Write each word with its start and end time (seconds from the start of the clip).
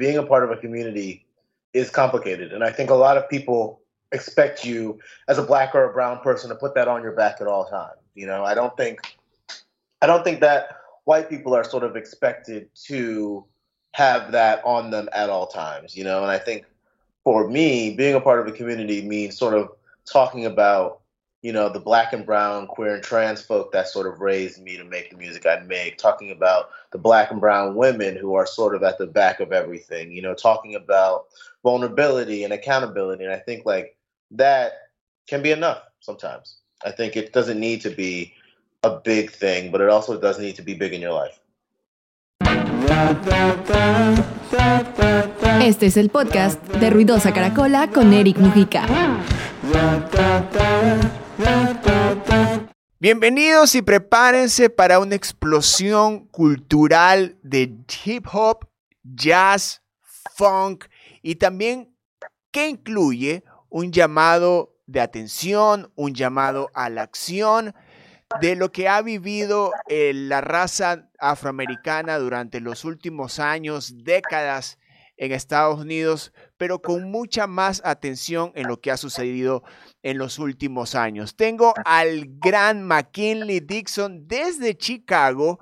being 0.00 0.16
a 0.16 0.22
part 0.24 0.42
of 0.42 0.50
a 0.50 0.56
community 0.56 1.26
is 1.74 1.90
complicated. 1.90 2.52
And 2.52 2.64
I 2.64 2.72
think 2.72 2.90
a 2.90 2.94
lot 2.94 3.16
of 3.16 3.28
people 3.28 3.80
expect 4.10 4.64
you 4.64 4.98
as 5.28 5.38
a 5.38 5.42
black 5.42 5.74
or 5.74 5.84
a 5.84 5.92
brown 5.92 6.18
person 6.20 6.48
to 6.48 6.56
put 6.56 6.74
that 6.74 6.88
on 6.88 7.02
your 7.02 7.12
back 7.12 7.40
at 7.40 7.46
all 7.46 7.66
times. 7.66 8.00
You 8.14 8.26
know, 8.26 8.42
I 8.44 8.54
don't 8.54 8.76
think 8.76 9.16
I 10.02 10.06
don't 10.06 10.24
think 10.24 10.40
that 10.40 10.80
white 11.04 11.28
people 11.28 11.54
are 11.54 11.62
sort 11.62 11.84
of 11.84 11.94
expected 11.94 12.68
to 12.86 13.44
have 13.92 14.32
that 14.32 14.64
on 14.64 14.90
them 14.90 15.08
at 15.12 15.30
all 15.30 15.46
times, 15.46 15.96
you 15.96 16.04
know, 16.04 16.22
and 16.22 16.30
I 16.30 16.38
think 16.38 16.64
for 17.22 17.48
me, 17.48 17.94
being 17.94 18.14
a 18.14 18.20
part 18.20 18.40
of 18.40 18.46
a 18.46 18.56
community 18.56 19.02
means 19.02 19.36
sort 19.36 19.54
of 19.54 19.68
talking 20.10 20.46
about, 20.46 20.99
you 21.42 21.52
know, 21.52 21.70
the 21.70 21.80
black 21.80 22.12
and 22.12 22.26
brown, 22.26 22.66
queer 22.66 22.94
and 22.94 23.02
trans 23.02 23.40
folk 23.40 23.72
that 23.72 23.88
sort 23.88 24.06
of 24.06 24.20
raised 24.20 24.62
me 24.62 24.76
to 24.76 24.84
make 24.84 25.10
the 25.10 25.16
music 25.16 25.46
I 25.46 25.60
make, 25.60 25.96
talking 25.96 26.30
about 26.30 26.70
the 26.92 26.98
black 26.98 27.30
and 27.30 27.40
brown 27.40 27.74
women 27.74 28.16
who 28.16 28.34
are 28.34 28.46
sort 28.46 28.74
of 28.74 28.82
at 28.82 28.98
the 28.98 29.06
back 29.06 29.40
of 29.40 29.52
everything, 29.52 30.12
you 30.12 30.20
know, 30.20 30.34
talking 30.34 30.74
about 30.74 31.26
vulnerability 31.62 32.44
and 32.44 32.52
accountability. 32.52 33.24
And 33.24 33.32
I 33.32 33.38
think 33.38 33.64
like 33.64 33.96
that 34.32 34.72
can 35.28 35.42
be 35.42 35.50
enough 35.50 35.82
sometimes. 36.00 36.58
I 36.84 36.90
think 36.90 37.16
it 37.16 37.32
doesn't 37.32 37.58
need 37.58 37.80
to 37.82 37.90
be 37.90 38.34
a 38.82 38.90
big 38.90 39.30
thing, 39.30 39.70
but 39.70 39.80
it 39.80 39.88
also 39.88 40.20
does 40.20 40.38
need 40.38 40.56
to 40.56 40.62
be 40.62 40.74
big 40.74 40.92
in 40.92 41.00
your 41.00 41.12
life. 41.12 41.40
Este 45.62 45.86
es 45.86 45.96
el 45.96 46.08
podcast 46.08 46.62
de 46.80 46.90
Ruidosa 46.90 47.32
Caracola 47.32 47.88
con 47.88 48.12
Erick 48.12 48.38
Mujica. 48.38 48.86
Bienvenidos 52.98 53.74
y 53.74 53.82
prepárense 53.82 54.68
para 54.68 54.98
una 54.98 55.14
explosión 55.14 56.26
cultural 56.26 57.38
de 57.42 57.74
hip 58.04 58.26
hop, 58.32 58.68
jazz, 59.02 59.82
funk 60.34 60.84
y 61.22 61.36
también 61.36 61.96
que 62.50 62.68
incluye 62.68 63.44
un 63.68 63.92
llamado 63.92 64.76
de 64.86 65.00
atención, 65.00 65.92
un 65.94 66.14
llamado 66.14 66.70
a 66.74 66.90
la 66.90 67.02
acción 67.02 67.74
de 68.40 68.56
lo 68.56 68.70
que 68.72 68.88
ha 68.88 69.00
vivido 69.02 69.72
eh, 69.88 70.12
la 70.14 70.40
raza 70.40 71.08
afroamericana 71.18 72.18
durante 72.18 72.60
los 72.60 72.84
últimos 72.84 73.38
años, 73.38 74.04
décadas 74.04 74.78
en 75.20 75.32
Estados 75.32 75.78
Unidos, 75.78 76.32
pero 76.56 76.80
con 76.80 77.10
mucha 77.10 77.46
más 77.46 77.82
atención 77.84 78.52
en 78.54 78.66
lo 78.66 78.80
que 78.80 78.90
ha 78.90 78.96
sucedido 78.96 79.62
en 80.02 80.16
los 80.16 80.38
últimos 80.38 80.94
años. 80.94 81.36
Tengo 81.36 81.74
al 81.84 82.24
gran 82.38 82.82
McKinley 82.82 83.60
Dixon 83.60 84.26
desde 84.26 84.78
Chicago, 84.78 85.60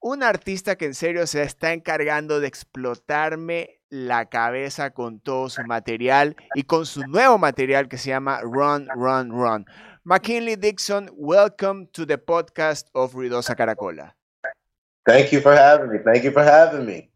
un 0.00 0.22
artista 0.22 0.76
que 0.76 0.84
en 0.84 0.94
serio 0.94 1.26
se 1.26 1.42
está 1.42 1.72
encargando 1.72 2.40
de 2.40 2.48
explotarme 2.48 3.80
la 3.88 4.26
cabeza 4.26 4.90
con 4.90 5.18
todo 5.18 5.48
su 5.48 5.62
material 5.62 6.36
y 6.54 6.64
con 6.64 6.84
su 6.84 7.00
nuevo 7.06 7.38
material 7.38 7.88
que 7.88 7.96
se 7.96 8.10
llama 8.10 8.40
Run, 8.42 8.86
Run, 8.94 9.30
Run. 9.30 9.64
McKinley 10.04 10.56
Dixon, 10.56 11.10
welcome 11.14 11.86
to 11.92 12.06
the 12.06 12.18
podcast 12.18 12.88
of 12.92 13.14
Ruidosa 13.14 13.56
Caracola. 13.56 14.14
Thank 15.06 15.32
you 15.32 15.40
for 15.40 15.56
having 15.56 15.90
me. 15.90 15.98
Thank 16.04 16.22
you 16.22 16.32
for 16.32 16.44
having 16.44 16.84
me. 16.84 17.10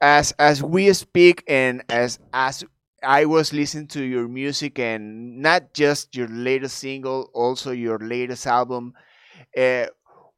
As 0.00 0.32
as 0.38 0.62
we 0.62 0.92
speak 0.92 1.42
and 1.48 1.82
as 1.88 2.18
as 2.32 2.64
I 3.02 3.24
was 3.24 3.52
listening 3.52 3.86
to 3.88 4.02
your 4.02 4.28
music 4.28 4.78
and 4.78 5.38
not 5.40 5.72
just 5.72 6.14
your 6.16 6.28
latest 6.28 6.78
single, 6.78 7.30
also 7.32 7.70
your 7.72 7.98
latest 7.98 8.46
album, 8.46 8.92
uh, 9.56 9.86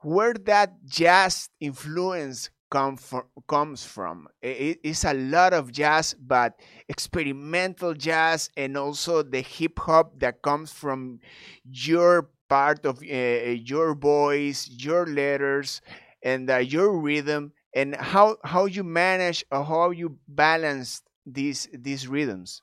where 0.03 0.35
that 0.47 0.85
jazz 0.87 1.51
influence 1.61 2.51
come 2.71 2.97
from, 2.97 3.25
comes 3.49 3.85
from. 3.85 4.29
It, 4.43 4.81
it's 4.85 5.05
a 5.05 5.15
lot 5.15 5.53
of 5.55 5.73
jazz, 5.73 6.15
but 6.15 6.55
experimental 6.89 7.95
jazz 7.95 8.51
and 8.57 8.77
also 8.77 9.23
the 9.23 9.41
hip 9.41 9.79
hop 9.79 10.19
that 10.21 10.43
comes 10.43 10.73
from 10.73 11.21
your 11.65 12.31
part 12.49 12.85
of 12.87 13.01
uh, 13.03 13.05
your 13.55 13.95
voice, 13.95 14.69
your 14.71 15.07
letters, 15.07 15.81
and 16.23 16.51
uh, 16.51 16.57
your 16.59 16.99
rhythm, 16.99 17.53
and 17.75 17.95
how 17.97 18.37
how 18.45 18.67
you 18.67 18.85
manage 18.85 19.45
or 19.51 19.65
how 19.65 19.91
you 19.91 20.19
balance 20.29 21.03
these 21.27 21.69
these 21.73 22.09
rhythms. 22.09 22.63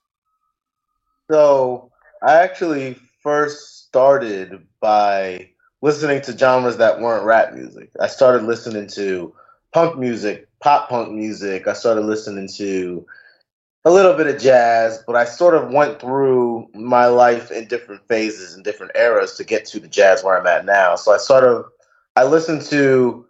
So 1.29 1.91
I 2.21 2.35
actually 2.35 2.97
first 3.21 3.85
started 3.85 4.65
by 4.79 5.49
listening 5.81 6.21
to 6.21 6.37
genres 6.37 6.77
that 6.77 6.99
weren't 6.99 7.25
rap 7.25 7.53
music. 7.53 7.89
I 7.99 8.07
started 8.07 8.43
listening 8.43 8.87
to 8.89 9.33
punk 9.73 9.97
music, 9.97 10.47
pop 10.61 10.89
punk 10.89 11.11
music. 11.11 11.67
I 11.67 11.73
started 11.73 12.05
listening 12.05 12.47
to 12.57 13.05
a 13.83 13.91
little 13.91 14.13
bit 14.13 14.27
of 14.27 14.41
jazz, 14.41 15.03
but 15.05 15.15
I 15.15 15.25
sort 15.25 15.53
of 15.53 15.71
went 15.71 15.99
through 15.99 16.67
my 16.73 17.05
life 17.05 17.51
in 17.51 17.67
different 17.67 18.07
phases 18.07 18.55
and 18.55 18.63
different 18.63 18.93
eras 18.95 19.37
to 19.37 19.43
get 19.43 19.65
to 19.67 19.79
the 19.79 19.87
jazz 19.87 20.23
where 20.23 20.39
I'm 20.39 20.47
at 20.47 20.65
now. 20.65 20.95
So 20.95 21.11
I 21.13 21.17
sort 21.17 21.43
of 21.43 21.65
I 22.15 22.23
listened 22.23 22.63
to 22.63 23.25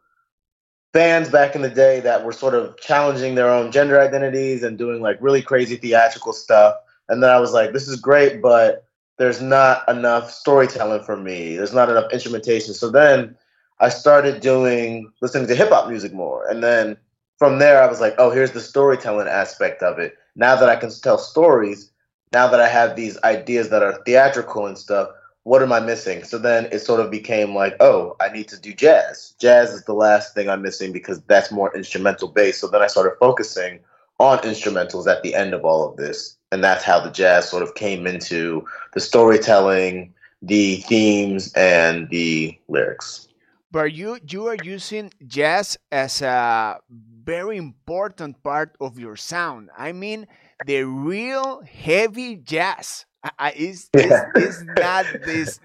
bands 0.95 1.28
back 1.28 1.56
in 1.56 1.61
the 1.61 1.69
day 1.69 2.00
that 2.00 2.23
were 2.23 2.31
sort 2.31 2.56
of 2.56 2.79
challenging 2.79 3.35
their 3.35 3.50
own 3.50 3.69
gender 3.69 4.00
identities 4.00 4.63
and 4.63 4.78
doing 4.78 5.01
like 5.01 5.17
really 5.19 5.41
crazy 5.41 5.75
theatrical 5.75 6.31
stuff. 6.31 6.73
And 7.09 7.22
then 7.22 7.29
I 7.29 7.38
was 7.38 7.51
like, 7.51 7.73
this 7.73 7.89
is 7.89 8.00
great, 8.00 8.41
but 8.41 8.88
there's 9.17 9.41
not 9.41 9.88
enough 9.89 10.31
storytelling 10.31 11.03
for 11.03 11.17
me. 11.17 11.57
There's 11.57 11.73
not 11.73 11.89
enough 11.89 12.13
instrumentation. 12.13 12.73
So 12.73 12.89
then 12.89 13.35
I 13.81 13.89
started 13.89 14.39
doing 14.39 15.11
listening 15.22 15.47
to 15.47 15.55
hip 15.55 15.67
hop 15.67 15.89
music 15.89 16.13
more, 16.13 16.47
and 16.47 16.63
then 16.63 16.95
from 17.39 17.59
there 17.59 17.84
I 17.84 17.88
was 17.88 18.00
like, 18.00 18.16
oh, 18.17 18.31
here's 18.31 18.53
the 18.53 18.61
storytelling 18.61 19.28
aspect 19.28 19.84
of 19.84 20.00
it. 20.00 20.16
Now 20.38 20.55
that 20.55 20.69
I 20.69 20.78
can 20.78 20.89
tell 20.89 21.17
stories, 21.17 21.91
now 22.31 22.47
that 22.47 22.61
I 22.61 22.69
have 22.69 22.95
these 22.95 23.22
ideas 23.25 23.67
that 23.69 23.84
are 23.84 24.01
theatrical 24.05 24.66
and 24.66 24.78
stuff, 24.78 25.09
what 25.45 25.61
am 25.61 25.72
I 25.72 25.79
missing? 25.79 26.23
So 26.23 26.39
then 26.39 26.67
it 26.72 26.79
sort 26.79 27.00
of 27.00 27.11
became 27.11 27.53
like, 27.53 27.75
oh, 27.79 28.16
I 28.19 28.29
need 28.29 28.47
to 28.47 28.59
do 28.59 28.73
jazz. 28.73 29.35
Jazz 29.39 29.73
is 29.73 29.83
the 29.83 29.94
last 29.94 30.33
thing 30.33 30.50
I'm 30.50 30.63
missing 30.63 30.91
because 30.91 31.22
that's 31.22 31.51
more 31.51 31.75
instrumental 31.78 32.28
based. 32.28 32.59
So 32.59 32.67
then 32.67 32.81
I 32.81 32.88
started 32.88 33.13
focusing 33.19 33.79
on 34.19 34.39
instrumentals 34.39 35.05
at 35.05 35.22
the 35.22 35.35
end 35.35 35.53
of 35.53 35.63
all 35.63 35.88
of 35.88 35.97
this. 35.97 36.35
And 36.51 36.63
that's 36.63 36.84
how 36.84 37.00
the 37.00 37.11
jazz 37.11 37.47
sort 37.47 37.61
of 37.61 37.75
came 37.75 38.07
into 38.07 38.66
the 38.95 39.00
storytelling, 39.00 40.16
the 40.41 40.78
themes, 40.78 41.53
and 41.53 42.09
the 42.09 42.57
lyrics 42.67 43.28
but 43.72 43.91
you 43.91 44.17
you 44.25 44.47
are 44.47 44.55
using 44.63 45.11
jazz 45.28 45.78
as 45.91 46.22
a 46.22 46.79
very 46.89 47.57
important 47.57 48.41
part 48.41 48.73
of 48.79 48.97
your 48.97 49.17
sound. 49.17 49.69
I 49.78 49.91
mean, 49.91 50.28
the 50.66 50.84
real 50.84 51.61
heavy 51.61 52.38
jazz 52.38 53.05
uh, 53.40 53.52
is, 53.56 53.90
is, 53.94 54.13
is 54.36 54.63
not 54.78 55.06
this 55.25 55.59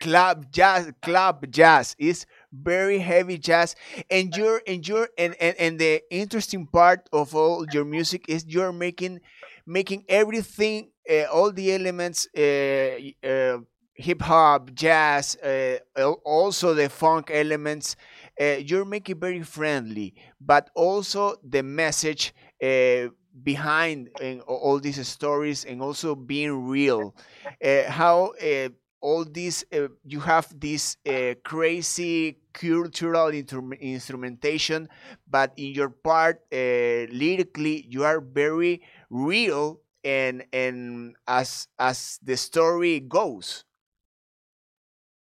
club 0.00 0.46
jazz 0.50 0.90
club 1.02 1.46
jazz 1.50 1.94
is 1.98 2.26
very 2.52 2.98
heavy 2.98 3.38
jazz 3.38 3.74
and 4.10 4.36
you're 4.36 4.60
and 4.66 4.86
you're 4.86 5.08
and, 5.18 5.34
and 5.40 5.56
and 5.58 5.78
the 5.78 6.02
interesting 6.10 6.66
part 6.66 7.08
of 7.12 7.34
all 7.34 7.64
your 7.72 7.84
music 7.84 8.24
is 8.28 8.44
you're 8.46 8.72
making 8.72 9.20
making 9.66 10.04
everything 10.08 10.90
uh, 11.10 11.24
all 11.32 11.52
the 11.52 11.72
elements 11.72 12.26
uh, 12.36 13.26
uh, 13.26 13.58
hip 13.94 14.22
hop, 14.22 14.74
jazz, 14.74 15.36
uh, 15.36 15.78
also 16.24 16.74
the 16.74 16.88
funk 16.88 17.30
elements. 17.32 17.96
Uh, 18.40 18.56
you're 18.58 18.84
making 18.84 19.20
very 19.20 19.42
friendly, 19.42 20.14
but 20.40 20.70
also 20.74 21.36
the 21.48 21.62
message 21.62 22.34
uh, 22.62 23.06
behind 23.42 24.10
all 24.46 24.78
these 24.78 25.06
stories 25.06 25.64
and 25.64 25.82
also 25.82 26.14
being 26.14 26.66
real. 26.68 27.14
Uh, 27.62 27.90
how 27.90 28.32
uh, 28.42 28.68
all 29.00 29.24
these 29.24 29.64
uh, 29.72 29.88
you 30.04 30.20
have 30.20 30.48
this 30.58 30.96
crazy 31.44 32.38
cultural 32.52 33.28
instrumentation, 33.28 34.88
but 35.28 35.52
in 35.56 35.72
your 35.74 35.90
part 35.90 36.42
lyrically 36.52 37.84
you 37.88 38.04
are 38.04 38.20
very 38.20 38.82
real 39.10 39.80
and 40.04 40.44
and 40.52 41.14
as 41.26 41.68
as 41.78 42.18
the 42.22 42.36
story 42.36 43.00
goes. 43.00 43.64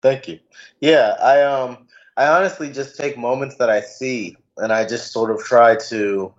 Thank 0.03 0.29
you. 0.29 0.39
Yeah, 0.81 1.17
I 1.23 1.43
um 1.43 1.87
I 2.17 2.27
honestly 2.27 2.71
just 2.71 2.97
take 2.97 3.17
moments 3.17 3.57
that 3.57 3.71
I 3.71 3.81
see 3.81 4.37
and 4.59 4.73
I 4.73 4.87
just 4.87 5.13
sort 5.13 5.31
of 5.31 5.39
try 5.41 5.77
to 5.91 6.33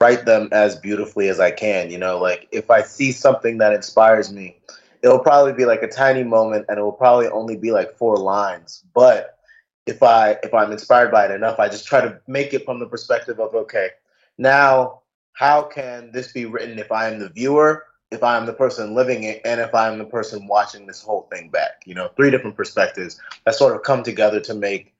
write 0.00 0.24
them 0.24 0.48
as 0.52 0.76
beautifully 0.76 1.28
as 1.28 1.40
I 1.40 1.50
can, 1.50 1.90
you 1.90 1.98
know, 1.98 2.18
like 2.18 2.48
if 2.52 2.70
I 2.70 2.82
see 2.82 3.12
something 3.12 3.58
that 3.58 3.72
inspires 3.72 4.32
me, 4.32 4.58
it'll 5.02 5.18
probably 5.18 5.52
be 5.52 5.64
like 5.64 5.82
a 5.82 5.88
tiny 5.88 6.24
moment 6.24 6.66
and 6.68 6.78
it 6.78 6.82
will 6.82 6.92
probably 6.92 7.28
only 7.28 7.56
be 7.56 7.72
like 7.72 7.96
four 7.96 8.16
lines, 8.16 8.84
but 8.94 9.38
if 9.86 10.02
I 10.02 10.38
if 10.42 10.54
I'm 10.54 10.72
inspired 10.72 11.10
by 11.10 11.26
it 11.26 11.30
enough, 11.30 11.58
I 11.58 11.68
just 11.68 11.86
try 11.86 12.00
to 12.00 12.20
make 12.26 12.54
it 12.54 12.64
from 12.64 12.78
the 12.78 12.86
perspective 12.86 13.38
of 13.38 13.54
okay, 13.54 13.90
now 14.38 15.00
how 15.34 15.62
can 15.62 16.10
this 16.12 16.32
be 16.32 16.46
written 16.46 16.78
if 16.78 16.90
I 16.90 17.08
am 17.08 17.18
the 17.18 17.28
viewer 17.28 17.84
if 18.14 18.22
I'm 18.22 18.46
the 18.46 18.52
person 18.52 18.94
living 18.94 19.24
it 19.24 19.42
and 19.44 19.60
if 19.60 19.74
I'm 19.74 19.98
the 19.98 20.04
person 20.04 20.46
watching 20.46 20.86
this 20.86 21.02
whole 21.02 21.28
thing 21.32 21.50
back. 21.50 21.82
You 21.84 21.94
know, 21.94 22.08
three 22.16 22.30
different 22.30 22.56
perspectives 22.56 23.20
that 23.44 23.54
sort 23.54 23.74
of 23.74 23.82
come 23.82 24.02
together 24.02 24.40
to 24.40 24.54
make 24.54 24.94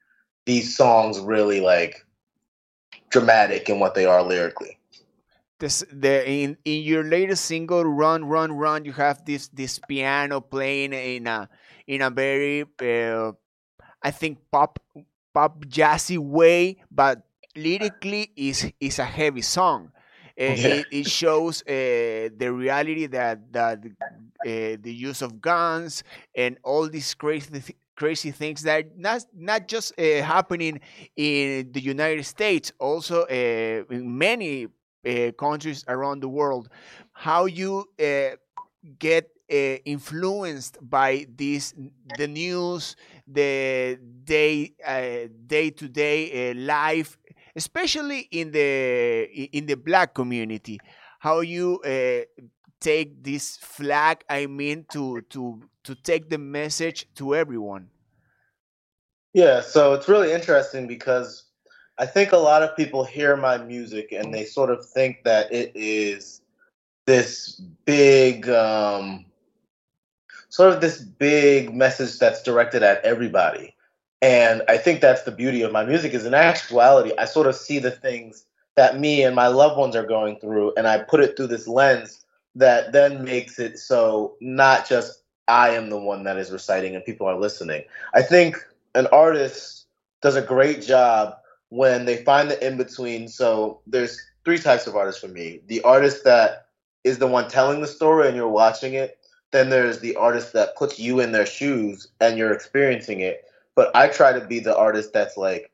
these 0.44 0.76
songs 0.76 1.18
really 1.20 1.60
like 1.60 2.04
dramatic 3.10 3.68
in 3.68 3.78
what 3.78 3.94
they 3.94 4.04
are 4.04 4.22
lyrically. 4.22 4.78
This 5.64 5.84
the 5.92 6.28
in 6.28 6.56
in 6.64 6.82
your 6.84 7.04
latest 7.04 7.44
single 7.46 7.84
run 7.84 8.24
run 8.24 8.52
run 8.52 8.84
you 8.84 8.92
have 8.92 9.24
this 9.24 9.48
this 9.48 9.78
piano 9.80 10.40
playing 10.40 10.92
in 10.92 11.26
a 11.26 11.48
in 11.86 12.02
a 12.02 12.10
very 12.10 12.64
uh, 12.82 13.32
i 14.02 14.10
think 14.10 14.38
pop 14.50 14.78
pop 15.34 15.64
jazzy 15.66 16.18
way 16.18 16.76
but 16.90 17.26
lyrically 17.56 18.32
is 18.36 18.70
is 18.80 18.98
a 18.98 19.04
heavy 19.04 19.42
song 19.42 19.90
uh, 20.40 20.42
Yeah. 20.46 20.76
it, 20.76 20.88
it 20.90 21.06
shows 21.06 21.62
uh, 21.62 22.28
the 22.36 22.50
reality 22.52 23.06
that 23.06 23.52
that 23.52 23.78
uh, 23.84 24.76
the 24.80 24.92
use 24.94 25.22
of 25.22 25.40
guns 25.40 26.02
and 26.34 26.58
all 26.64 26.88
these 26.88 27.14
crazy 27.14 27.50
th- 27.50 27.76
crazy 27.96 28.30
things 28.30 28.62
that 28.62 28.96
not 28.98 29.24
not 29.34 29.68
just 29.68 29.92
uh, 29.98 30.22
happening 30.22 30.80
in 31.16 31.70
the 31.72 31.80
United 31.80 32.24
States, 32.24 32.72
also 32.78 33.22
uh, 33.24 33.84
in 33.90 34.18
many 34.18 34.68
uh, 35.06 35.32
countries 35.32 35.84
around 35.88 36.20
the 36.20 36.28
world. 36.28 36.68
How 37.12 37.46
you 37.46 37.86
uh, 38.00 38.36
get 38.98 39.30
uh, 39.50 39.54
influenced 39.84 40.78
by 40.80 41.26
this 41.34 41.74
the 42.16 42.28
news 42.28 42.96
the 43.26 43.98
day 44.24 44.72
day 45.46 45.70
to 45.70 45.88
day 45.88 46.54
life 46.54 47.18
especially 47.56 48.20
in 48.30 48.50
the 48.52 49.24
in 49.52 49.66
the 49.66 49.74
black 49.74 50.14
community 50.14 50.80
how 51.18 51.40
you 51.40 51.80
take 52.80 53.22
this 53.22 53.56
flag 53.58 54.24
i 54.28 54.46
mean 54.46 54.84
to 54.90 55.20
to 55.28 55.62
to 55.82 55.94
take 55.94 56.28
the 56.30 56.38
message 56.38 57.06
to 57.14 57.34
everyone 57.34 57.88
Yeah, 59.34 59.60
so 59.62 59.94
it's 59.94 60.08
really 60.08 60.32
interesting 60.32 60.86
because 60.86 61.46
I 61.98 62.06
think 62.06 62.32
a 62.32 62.36
lot 62.36 62.62
of 62.62 62.76
people 62.76 63.04
hear 63.04 63.36
my 63.36 63.58
music 63.58 64.12
and 64.12 64.34
they 64.34 64.44
sort 64.44 64.70
of 64.70 64.84
think 64.84 65.22
that 65.24 65.52
it 65.52 65.72
is 65.74 66.40
this 67.06 67.60
big, 67.84 68.48
um, 68.48 69.24
sort 70.48 70.72
of 70.72 70.80
this 70.80 71.00
big 71.00 71.74
message 71.74 72.18
that's 72.18 72.42
directed 72.42 72.82
at 72.82 73.04
everybody. 73.04 73.74
And 74.22 74.62
I 74.68 74.78
think 74.78 75.00
that's 75.00 75.22
the 75.22 75.30
beauty 75.30 75.62
of 75.62 75.72
my 75.72 75.84
music 75.84 76.14
is 76.14 76.24
in 76.24 76.34
actuality, 76.34 77.12
I 77.18 77.26
sort 77.26 77.46
of 77.46 77.54
see 77.54 77.78
the 77.78 77.90
things 77.90 78.46
that 78.74 78.98
me 78.98 79.22
and 79.22 79.36
my 79.36 79.48
loved 79.48 79.78
ones 79.78 79.94
are 79.94 80.06
going 80.06 80.38
through 80.40 80.72
and 80.76 80.88
I 80.88 80.98
put 80.98 81.20
it 81.20 81.36
through 81.36 81.48
this 81.48 81.68
lens 81.68 82.24
that 82.56 82.92
then 82.92 83.24
makes 83.24 83.58
it 83.58 83.78
so 83.78 84.36
not 84.40 84.88
just 84.88 85.22
I 85.46 85.70
am 85.70 85.90
the 85.90 85.98
one 85.98 86.24
that 86.24 86.38
is 86.38 86.50
reciting 86.50 86.94
and 86.94 87.04
people 87.04 87.26
are 87.26 87.38
listening. 87.38 87.84
I 88.14 88.22
think 88.22 88.56
an 88.94 89.06
artist 89.08 89.86
does 90.22 90.36
a 90.36 90.42
great 90.42 90.82
job 90.82 91.36
when 91.74 92.04
they 92.04 92.18
find 92.18 92.48
the 92.48 92.64
in 92.64 92.76
between. 92.76 93.26
So 93.26 93.80
there's 93.84 94.16
three 94.44 94.58
types 94.58 94.86
of 94.86 94.94
artists 94.94 95.20
for 95.20 95.26
me. 95.26 95.60
The 95.66 95.82
artist 95.82 96.22
that 96.22 96.68
is 97.02 97.18
the 97.18 97.26
one 97.26 97.48
telling 97.48 97.80
the 97.80 97.88
story 97.88 98.28
and 98.28 98.36
you're 98.36 98.48
watching 98.48 98.94
it. 98.94 99.18
Then 99.50 99.70
there's 99.70 99.98
the 99.98 100.14
artist 100.14 100.52
that 100.52 100.76
puts 100.76 101.00
you 101.00 101.18
in 101.18 101.32
their 101.32 101.46
shoes 101.46 102.06
and 102.20 102.38
you're 102.38 102.52
experiencing 102.52 103.20
it. 103.20 103.44
But 103.74 103.90
I 103.96 104.06
try 104.06 104.32
to 104.32 104.46
be 104.46 104.60
the 104.60 104.76
artist 104.76 105.12
that's 105.12 105.36
like, 105.36 105.72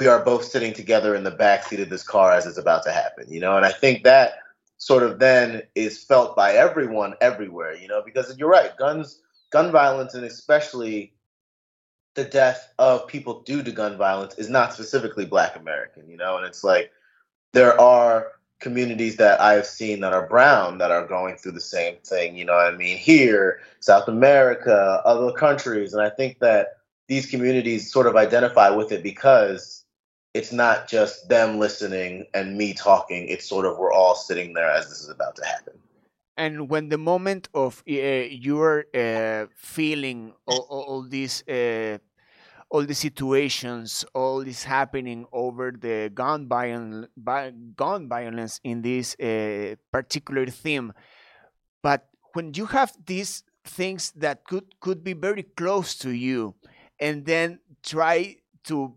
we 0.00 0.08
are 0.08 0.24
both 0.24 0.44
sitting 0.44 0.72
together 0.72 1.14
in 1.14 1.22
the 1.22 1.30
backseat 1.30 1.80
of 1.80 1.88
this 1.88 2.02
car 2.02 2.32
as 2.32 2.44
it's 2.44 2.58
about 2.58 2.82
to 2.82 2.90
happen, 2.90 3.26
you 3.28 3.38
know? 3.38 3.56
And 3.56 3.64
I 3.64 3.70
think 3.70 4.02
that 4.02 4.38
sort 4.78 5.04
of 5.04 5.20
then 5.20 5.62
is 5.76 6.02
felt 6.02 6.34
by 6.34 6.54
everyone 6.54 7.14
everywhere, 7.20 7.76
you 7.76 7.86
know, 7.86 8.02
because 8.04 8.36
you're 8.36 8.50
right, 8.50 8.76
guns, 8.76 9.20
gun 9.50 9.70
violence, 9.70 10.14
and 10.14 10.24
especially 10.24 11.12
the 12.14 12.24
death 12.24 12.72
of 12.78 13.06
people 13.06 13.40
due 13.42 13.62
to 13.62 13.72
gun 13.72 13.96
violence 13.96 14.34
is 14.34 14.48
not 14.48 14.72
specifically 14.72 15.24
black 15.24 15.56
American, 15.56 16.08
you 16.08 16.16
know, 16.16 16.36
and 16.36 16.46
it's 16.46 16.62
like 16.62 16.90
there 17.52 17.78
are 17.80 18.32
communities 18.60 19.16
that 19.16 19.40
I've 19.40 19.66
seen 19.66 20.00
that 20.00 20.12
are 20.12 20.28
brown 20.28 20.78
that 20.78 20.90
are 20.90 21.06
going 21.06 21.36
through 21.36 21.52
the 21.52 21.60
same 21.60 21.96
thing, 22.04 22.36
you 22.36 22.44
know 22.44 22.54
I 22.54 22.70
mean? 22.76 22.96
Here, 22.96 23.60
South 23.80 24.08
America, 24.08 25.02
other 25.04 25.32
countries, 25.32 25.92
and 25.92 26.02
I 26.02 26.10
think 26.10 26.38
that 26.38 26.78
these 27.08 27.26
communities 27.26 27.92
sort 27.92 28.06
of 28.06 28.16
identify 28.16 28.70
with 28.70 28.92
it 28.92 29.02
because 29.02 29.84
it's 30.32 30.52
not 30.52 30.88
just 30.88 31.28
them 31.28 31.58
listening 31.58 32.26
and 32.32 32.56
me 32.56 32.72
talking, 32.72 33.28
it's 33.28 33.48
sort 33.48 33.66
of 33.66 33.78
we're 33.78 33.92
all 33.92 34.14
sitting 34.14 34.54
there 34.54 34.70
as 34.70 34.88
this 34.88 35.00
is 35.00 35.08
about 35.08 35.36
to 35.36 35.44
happen. 35.44 35.74
And 36.36 36.68
when 36.70 36.88
the 36.88 36.98
moment 36.98 37.48
of 37.54 37.82
uh, 37.88 37.92
you're 37.92 38.84
uh, 38.94 39.46
feeling 39.54 40.32
all, 40.46 40.66
all, 40.70 41.02
these 41.02 41.46
uh, 41.48 41.98
all 42.70 42.84
the 42.84 42.94
situations, 42.94 44.04
all 44.14 44.42
this 44.42 44.64
happening 44.64 45.26
over 45.32 45.72
the 45.72 46.10
gun 46.14 46.48
violence, 46.48 47.08
gun 47.76 48.08
violence 48.08 48.60
in 48.64 48.82
this 48.82 49.14
particular 49.92 50.46
theme. 50.46 50.92
But 51.82 52.08
when 52.32 52.54
you 52.54 52.66
have 52.66 52.96
these 53.04 53.44
things 53.64 54.12
that 54.16 54.44
could 54.44 54.80
could 54.80 55.04
be 55.04 55.12
very 55.12 55.42
close 55.42 55.94
to 55.96 56.10
you, 56.10 56.54
and 56.98 57.26
then 57.26 57.60
try 57.82 58.36
to 58.64 58.94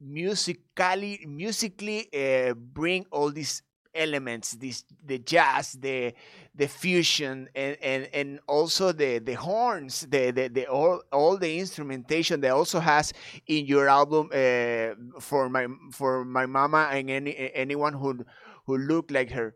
musically 0.00 1.24
musically 1.26 2.08
uh, 2.12 2.54
bring 2.54 3.06
all 3.10 3.30
these 3.30 3.62
elements 3.94 4.52
this 4.52 4.84
the 5.04 5.18
jazz 5.18 5.72
the 5.72 6.14
the 6.54 6.66
fusion 6.66 7.48
and 7.54 7.76
and, 7.82 8.08
and 8.12 8.40
also 8.48 8.92
the 8.92 9.18
the 9.18 9.34
horns 9.34 10.02
the 10.10 10.30
the, 10.30 10.48
the 10.48 10.66
all, 10.66 11.02
all 11.12 11.36
the 11.36 11.58
instrumentation 11.58 12.40
that 12.40 12.52
also 12.52 12.80
has 12.80 13.12
in 13.46 13.66
your 13.66 13.88
album 13.88 14.30
uh, 14.32 15.20
for 15.20 15.48
my 15.48 15.66
for 15.92 16.24
my 16.24 16.46
mama 16.46 16.88
and 16.90 17.10
any 17.10 17.36
anyone 17.54 17.92
who 17.92 18.24
who 18.66 18.78
look 18.78 19.10
like 19.10 19.30
her 19.30 19.54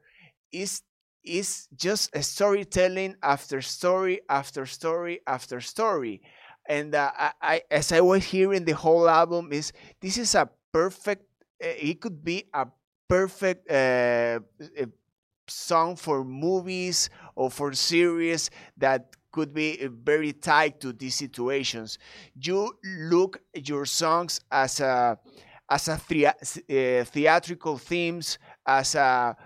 is 0.52 0.82
is 1.24 1.68
just 1.76 2.14
a 2.14 2.22
storytelling 2.22 3.16
after 3.22 3.60
story 3.60 4.20
after 4.28 4.64
story 4.64 5.20
after 5.26 5.60
story. 5.60 6.22
And 6.68 6.94
uh, 6.94 7.10
I, 7.16 7.32
I 7.42 7.62
as 7.70 7.92
i 7.92 8.00
was 8.00 8.24
hearing 8.24 8.64
the 8.64 8.74
whole 8.74 9.08
album 9.08 9.52
is 9.52 9.72
this 10.00 10.18
is 10.18 10.34
a 10.34 10.48
perfect 10.72 11.22
uh, 11.62 11.68
it 11.78 12.00
could 12.00 12.24
be 12.24 12.44
a 12.52 12.66
perfect 13.08 13.70
uh, 13.70 14.40
song 15.48 15.96
for 15.96 16.24
movies 16.24 17.10
or 17.34 17.50
for 17.50 17.72
series 17.72 18.50
that 18.76 19.16
could 19.32 19.52
be 19.52 19.78
uh, 19.84 19.88
very 19.90 20.32
tied 20.32 20.80
to 20.80 20.92
these 20.92 21.14
situations. 21.14 21.98
You 22.34 22.72
look 22.84 23.40
your 23.54 23.86
songs 23.86 24.40
as 24.50 24.80
a 24.80 25.18
as 25.68 25.88
a 25.88 25.96
thea- 25.96 26.34
uh, 26.40 27.04
theatrical 27.04 27.78
themes, 27.78 28.38
as 28.66 28.94
a 28.94 29.36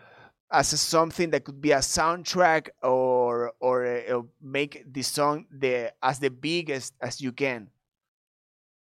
as 0.53 0.73
a 0.73 0.79
something 0.79 1.31
that 1.31 1.45
could 1.45 1.61
be 1.61 1.73
a 1.73 1.79
soundtrack 1.79 2.69
or 2.83 3.53
or 3.61 3.87
uh, 3.87 4.23
make 4.41 4.85
the 4.93 5.03
song 5.03 5.47
the 5.51 5.93
as 6.03 6.19
the 6.19 6.31
biggest 6.31 6.95
as 7.01 7.21
you 7.21 7.33
can. 7.33 7.71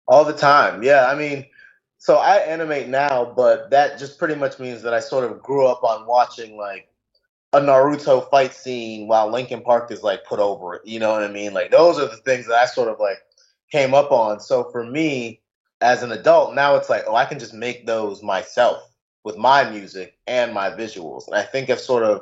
All 0.06 0.24
the 0.24 0.34
time. 0.34 0.82
Yeah, 0.82 1.06
I 1.06 1.14
mean, 1.14 1.46
so 2.04 2.16
I 2.18 2.36
animate 2.36 2.88
now, 2.88 3.24
but 3.24 3.70
that 3.70 3.98
just 3.98 4.18
pretty 4.18 4.34
much 4.34 4.58
means 4.58 4.82
that 4.82 4.92
I 4.92 5.00
sort 5.00 5.24
of 5.24 5.42
grew 5.42 5.66
up 5.66 5.82
on 5.82 6.06
watching 6.06 6.58
like 6.58 6.86
a 7.54 7.60
Naruto 7.62 8.28
fight 8.28 8.52
scene 8.52 9.08
while 9.08 9.30
Linkin 9.30 9.62
Park 9.62 9.90
is 9.90 10.02
like 10.02 10.26
put 10.26 10.38
over 10.38 10.74
it. 10.74 10.82
You 10.84 10.98
know 11.00 11.12
what 11.12 11.22
I 11.22 11.28
mean? 11.28 11.54
Like 11.54 11.70
those 11.70 11.98
are 11.98 12.06
the 12.06 12.18
things 12.18 12.46
that 12.46 12.56
I 12.56 12.66
sort 12.66 12.90
of 12.90 13.00
like 13.00 13.16
came 13.72 13.94
up 13.94 14.12
on. 14.12 14.38
So 14.38 14.64
for 14.64 14.84
me 14.84 15.40
as 15.80 16.02
an 16.02 16.12
adult, 16.12 16.54
now 16.54 16.76
it's 16.76 16.90
like, 16.90 17.04
oh, 17.06 17.14
I 17.14 17.24
can 17.24 17.38
just 17.38 17.54
make 17.54 17.86
those 17.86 18.22
myself 18.22 18.82
with 19.24 19.38
my 19.38 19.70
music 19.70 20.18
and 20.26 20.52
my 20.52 20.68
visuals. 20.68 21.26
And 21.26 21.36
I 21.36 21.42
think 21.42 21.70
it's 21.70 21.86
sort 21.86 22.02
of 22.02 22.20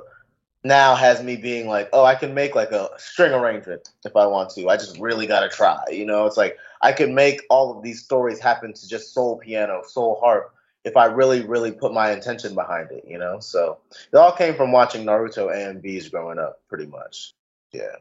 now 0.62 0.94
has 0.94 1.24
me 1.24 1.34
being 1.34 1.66
like, 1.66 1.88
oh, 1.92 2.04
I 2.04 2.14
can 2.14 2.34
make 2.34 2.54
like 2.54 2.70
a 2.70 2.90
string 2.98 3.32
arrangement 3.32 3.88
if 4.04 4.14
I 4.14 4.26
want 4.26 4.50
to. 4.50 4.68
I 4.68 4.76
just 4.76 5.00
really 5.00 5.26
got 5.26 5.40
to 5.40 5.48
try. 5.48 5.82
You 5.90 6.06
know, 6.06 6.24
it's 6.26 6.36
like 6.36 6.56
I 6.82 6.92
could 6.92 7.10
make 7.10 7.42
all 7.50 7.76
of 7.76 7.82
these 7.82 8.02
stories 8.02 8.40
happen 8.40 8.72
to 8.72 8.88
just 8.88 9.14
soul 9.14 9.38
piano, 9.38 9.82
soul 9.86 10.18
harp, 10.20 10.54
if 10.84 10.96
I 10.96 11.06
really, 11.06 11.42
really 11.42 11.72
put 11.72 11.92
my 11.94 12.12
intention 12.12 12.54
behind 12.54 12.90
it. 12.90 13.04
You 13.06 13.18
know, 13.18 13.38
so 13.40 13.78
it 14.12 14.16
all 14.16 14.32
came 14.32 14.54
from 14.54 14.72
watching 14.72 15.04
Naruto 15.06 15.48
AMVs 15.54 16.10
growing 16.10 16.38
up, 16.38 16.60
pretty 16.68 16.86
much. 16.86 17.34
Yeah. 17.72 17.96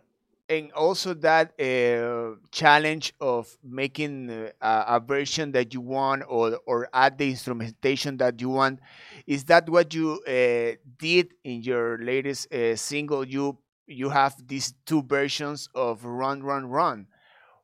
and 0.50 0.72
also 0.74 1.14
that 1.14 1.54
uh, 1.60 2.36
challenge 2.52 3.14
of 3.22 3.58
making 3.64 4.30
uh, 4.30 4.50
a, 4.62 4.98
a 4.98 5.00
version 5.00 5.52
that 5.54 5.74
you 5.74 5.82
want 5.82 6.24
or 6.28 6.60
or 6.66 6.90
add 6.94 7.18
the 7.18 7.30
instrumentation 7.30 8.18
that 8.18 8.42
you 8.42 8.50
want 8.50 8.80
is 9.26 9.46
that 9.46 9.70
what 9.70 9.94
you 9.94 10.20
uh, 10.28 10.76
did 11.00 11.34
in 11.44 11.62
your 11.64 11.98
latest 12.00 12.54
uh, 12.54 12.76
single 12.76 13.26
you 13.26 13.58
you 13.88 14.10
have 14.10 14.36
these 14.48 14.74
two 14.86 15.02
versions 15.04 15.70
of 15.74 16.04
run 16.04 16.44
run 16.44 16.66
run 16.68 17.08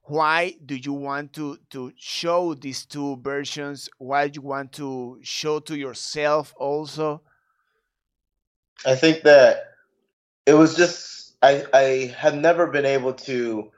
why 0.07 0.55
do 0.65 0.75
you 0.75 0.93
want 0.93 1.33
to 1.33 1.57
to 1.69 1.91
show 1.97 2.53
these 2.53 2.85
two 2.85 3.17
versions? 3.17 3.89
Why 3.97 4.29
do 4.29 4.39
you 4.39 4.47
want 4.47 4.71
to 4.73 5.19
show 5.21 5.59
to 5.59 5.77
yourself 5.77 6.53
also? 6.57 7.21
I 8.85 8.95
think 8.95 9.23
that 9.23 9.73
it 10.45 10.53
was 10.53 10.75
just 10.75 11.35
I 11.41 11.65
I 11.73 12.15
had 12.17 12.37
never 12.37 12.67
been 12.67 12.85
able 12.85 13.13
to 13.13 13.69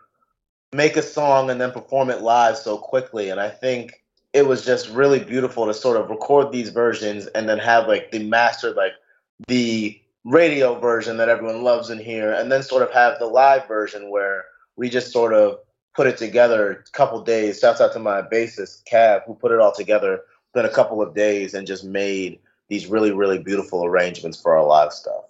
make 0.71 0.95
a 0.97 1.01
song 1.01 1.49
and 1.49 1.59
then 1.59 1.71
perform 1.71 2.11
it 2.11 2.21
live 2.21 2.57
so 2.57 2.77
quickly, 2.77 3.29
and 3.29 3.39
I 3.39 3.49
think 3.49 4.03
it 4.31 4.45
was 4.45 4.63
just 4.63 4.89
really 4.89 5.19
beautiful 5.19 5.65
to 5.65 5.73
sort 5.73 5.97
of 5.97 6.11
record 6.11 6.51
these 6.51 6.69
versions 6.69 7.25
and 7.27 7.49
then 7.49 7.57
have 7.57 7.87
like 7.87 8.11
the 8.11 8.19
mastered 8.19 8.75
like 8.75 8.93
the 9.47 9.99
radio 10.25 10.79
version 10.79 11.17
that 11.17 11.29
everyone 11.29 11.63
loves 11.63 11.89
in 11.89 11.97
here 11.97 12.31
and 12.31 12.51
then 12.51 12.61
sort 12.61 12.83
of 12.83 12.91
have 12.91 13.17
the 13.17 13.25
live 13.25 13.67
version 13.67 14.11
where 14.11 14.45
we 14.75 14.87
just 14.87 15.11
sort 15.11 15.33
of 15.33 15.57
put 15.99 16.07
it 16.07 16.17
together 16.17 16.61
a 16.87 16.91
couple 16.91 17.21
days 17.21 17.59
shouts 17.59 17.81
out 17.81 17.91
to 17.91 17.99
my 17.99 18.21
bassist 18.21 18.83
cav 18.89 19.21
who 19.25 19.33
put 19.35 19.51
it 19.51 19.59
all 19.59 19.73
together 19.81 20.21
in 20.55 20.65
a 20.65 20.69
couple 20.69 21.01
of 21.01 21.13
days 21.13 21.53
and 21.53 21.67
just 21.67 21.83
made 21.83 22.39
these 22.69 22.87
really 22.87 23.11
really 23.11 23.39
beautiful 23.49 23.83
arrangements 23.83 24.39
for 24.41 24.55
our 24.57 24.65
live 24.65 24.93
stuff 24.93 25.25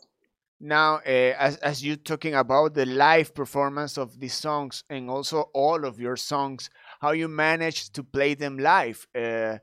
now 0.60 0.96
uh, 1.08 1.34
as, 1.48 1.58
as 1.58 1.84
you're 1.84 1.96
talking 2.12 2.36
about 2.36 2.74
the 2.74 2.86
live 2.86 3.34
performance 3.34 3.98
of 3.98 4.20
these 4.20 4.34
songs 4.34 4.84
and 4.90 5.10
also 5.10 5.50
all 5.54 5.86
of 5.86 6.00
your 6.00 6.18
songs 6.18 6.70
how 7.00 7.12
you 7.12 7.28
manage 7.28 7.92
to 7.92 8.04
play 8.04 8.34
them 8.34 8.60
live. 8.60 9.08
Uh, 9.16 9.58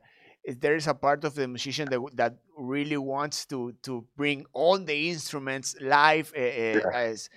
there 0.47 0.75
is 0.75 0.87
a 0.87 0.93
part 0.93 1.23
of 1.23 1.35
the 1.35 1.47
musician 1.47 1.87
that 1.89 2.01
that 2.15 2.33
really 2.57 2.97
wants 2.97 3.45
to 3.45 3.73
to 3.83 4.05
bring 4.15 4.45
all 4.53 4.79
the 4.79 5.09
instruments 5.09 5.75
live 5.79 6.33
uh, 6.35 6.41
yeah. 6.41 6.79
as 6.93 7.29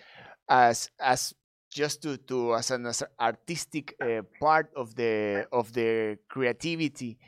as 0.49 0.91
as 0.99 1.35
just 1.71 2.03
to 2.03 2.17
to 2.17 2.55
as 2.55 2.71
an 2.71 2.87
as 2.87 3.03
artistic 3.19 3.95
uh, 4.03 4.23
part 4.41 4.71
of 4.77 4.95
the 4.95 5.47
of 5.53 5.73
the 5.73 6.19
creativity, 6.29 7.19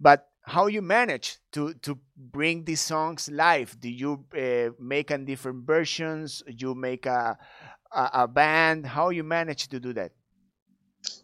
but 0.00 0.28
how 0.42 0.66
you 0.66 0.82
manage 0.82 1.38
to 1.52 1.74
to 1.74 1.98
bring 2.16 2.64
these 2.64 2.80
songs 2.80 3.30
live? 3.30 3.78
Do 3.78 3.88
you 3.88 4.24
uh, 4.34 4.72
make 4.80 5.10
a 5.10 5.18
different 5.18 5.66
versions? 5.66 6.42
You 6.46 6.74
make 6.74 7.06
a, 7.06 7.36
a 7.92 8.10
a 8.24 8.28
band? 8.28 8.86
How 8.86 9.10
you 9.10 9.22
manage 9.22 9.68
to 9.68 9.78
do 9.78 9.92
that? 9.94 10.12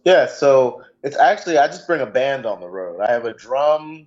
Yeah, 0.04 0.26
so 0.26 0.82
it's 1.02 1.16
actually 1.16 1.58
I 1.58 1.66
just 1.66 1.86
bring 1.86 2.00
a 2.00 2.06
band 2.06 2.46
on 2.46 2.60
the 2.60 2.68
road. 2.68 3.00
I 3.00 3.10
have 3.10 3.24
a 3.24 3.32
drum, 3.32 4.06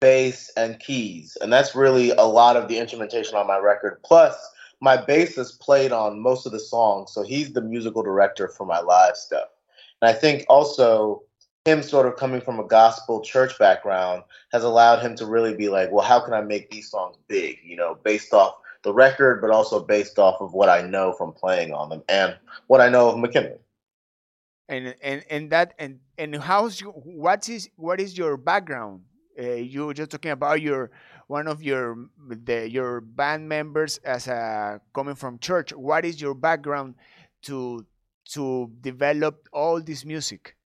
bass, 0.00 0.50
and 0.56 0.78
keys, 0.78 1.36
and 1.40 1.52
that's 1.52 1.74
really 1.74 2.10
a 2.10 2.24
lot 2.24 2.56
of 2.56 2.68
the 2.68 2.78
instrumentation 2.78 3.36
on 3.36 3.46
my 3.46 3.58
record. 3.58 4.00
Plus, 4.04 4.36
my 4.82 4.96
bassist 4.96 5.60
played 5.60 5.92
on 5.92 6.20
most 6.20 6.44
of 6.44 6.52
the 6.52 6.60
songs, 6.60 7.12
so 7.12 7.22
he's 7.22 7.52
the 7.52 7.62
musical 7.62 8.02
director 8.02 8.48
for 8.48 8.66
my 8.66 8.80
live 8.80 9.16
stuff. 9.16 9.48
And 10.02 10.10
I 10.10 10.12
think 10.12 10.44
also 10.48 11.22
him 11.64 11.82
sort 11.84 12.06
of 12.06 12.16
coming 12.16 12.40
from 12.40 12.58
a 12.58 12.66
gospel 12.66 13.20
church 13.20 13.56
background 13.58 14.24
has 14.50 14.64
allowed 14.64 15.00
him 15.00 15.14
to 15.16 15.26
really 15.26 15.54
be 15.54 15.68
like, 15.68 15.92
well, 15.92 16.04
how 16.04 16.18
can 16.18 16.34
I 16.34 16.40
make 16.40 16.70
these 16.70 16.90
songs 16.90 17.16
big? 17.28 17.58
You 17.64 17.76
know, 17.76 17.96
based 18.02 18.34
off 18.34 18.56
the 18.82 18.92
record, 18.92 19.40
but 19.40 19.50
also 19.50 19.80
based 19.80 20.18
off 20.18 20.40
of 20.40 20.52
what 20.52 20.68
I 20.68 20.82
know 20.82 21.12
from 21.12 21.32
playing 21.32 21.72
on 21.72 21.88
them 21.88 22.02
and 22.08 22.36
what 22.66 22.80
I 22.80 22.88
know 22.88 23.08
of 23.08 23.18
McKinley 23.18 23.58
and 24.68 24.94
and 25.02 25.24
and 25.28 25.50
that 25.50 25.74
and 25.78 26.00
and 26.18 26.36
how's 26.36 26.80
your 26.80 26.92
what 26.92 27.48
is 27.48 27.68
what 27.76 28.00
is 28.00 28.16
your 28.16 28.36
background 28.36 29.02
uh, 29.38 29.54
you 29.54 29.86
were 29.86 29.94
just 29.94 30.10
talking 30.10 30.30
about 30.30 30.60
your 30.60 30.90
one 31.26 31.46
of 31.48 31.62
your 31.62 32.08
the 32.28 32.68
your 32.68 33.00
band 33.00 33.48
members 33.48 33.98
as 33.98 34.26
a 34.28 34.80
coming 34.94 35.14
from 35.14 35.38
church 35.38 35.72
what 35.72 36.04
is 36.04 36.20
your 36.20 36.34
background 36.34 36.94
to 37.42 37.84
to 38.24 38.70
develop 38.80 39.48
all 39.52 39.80
this 39.80 40.04
music? 40.04 40.56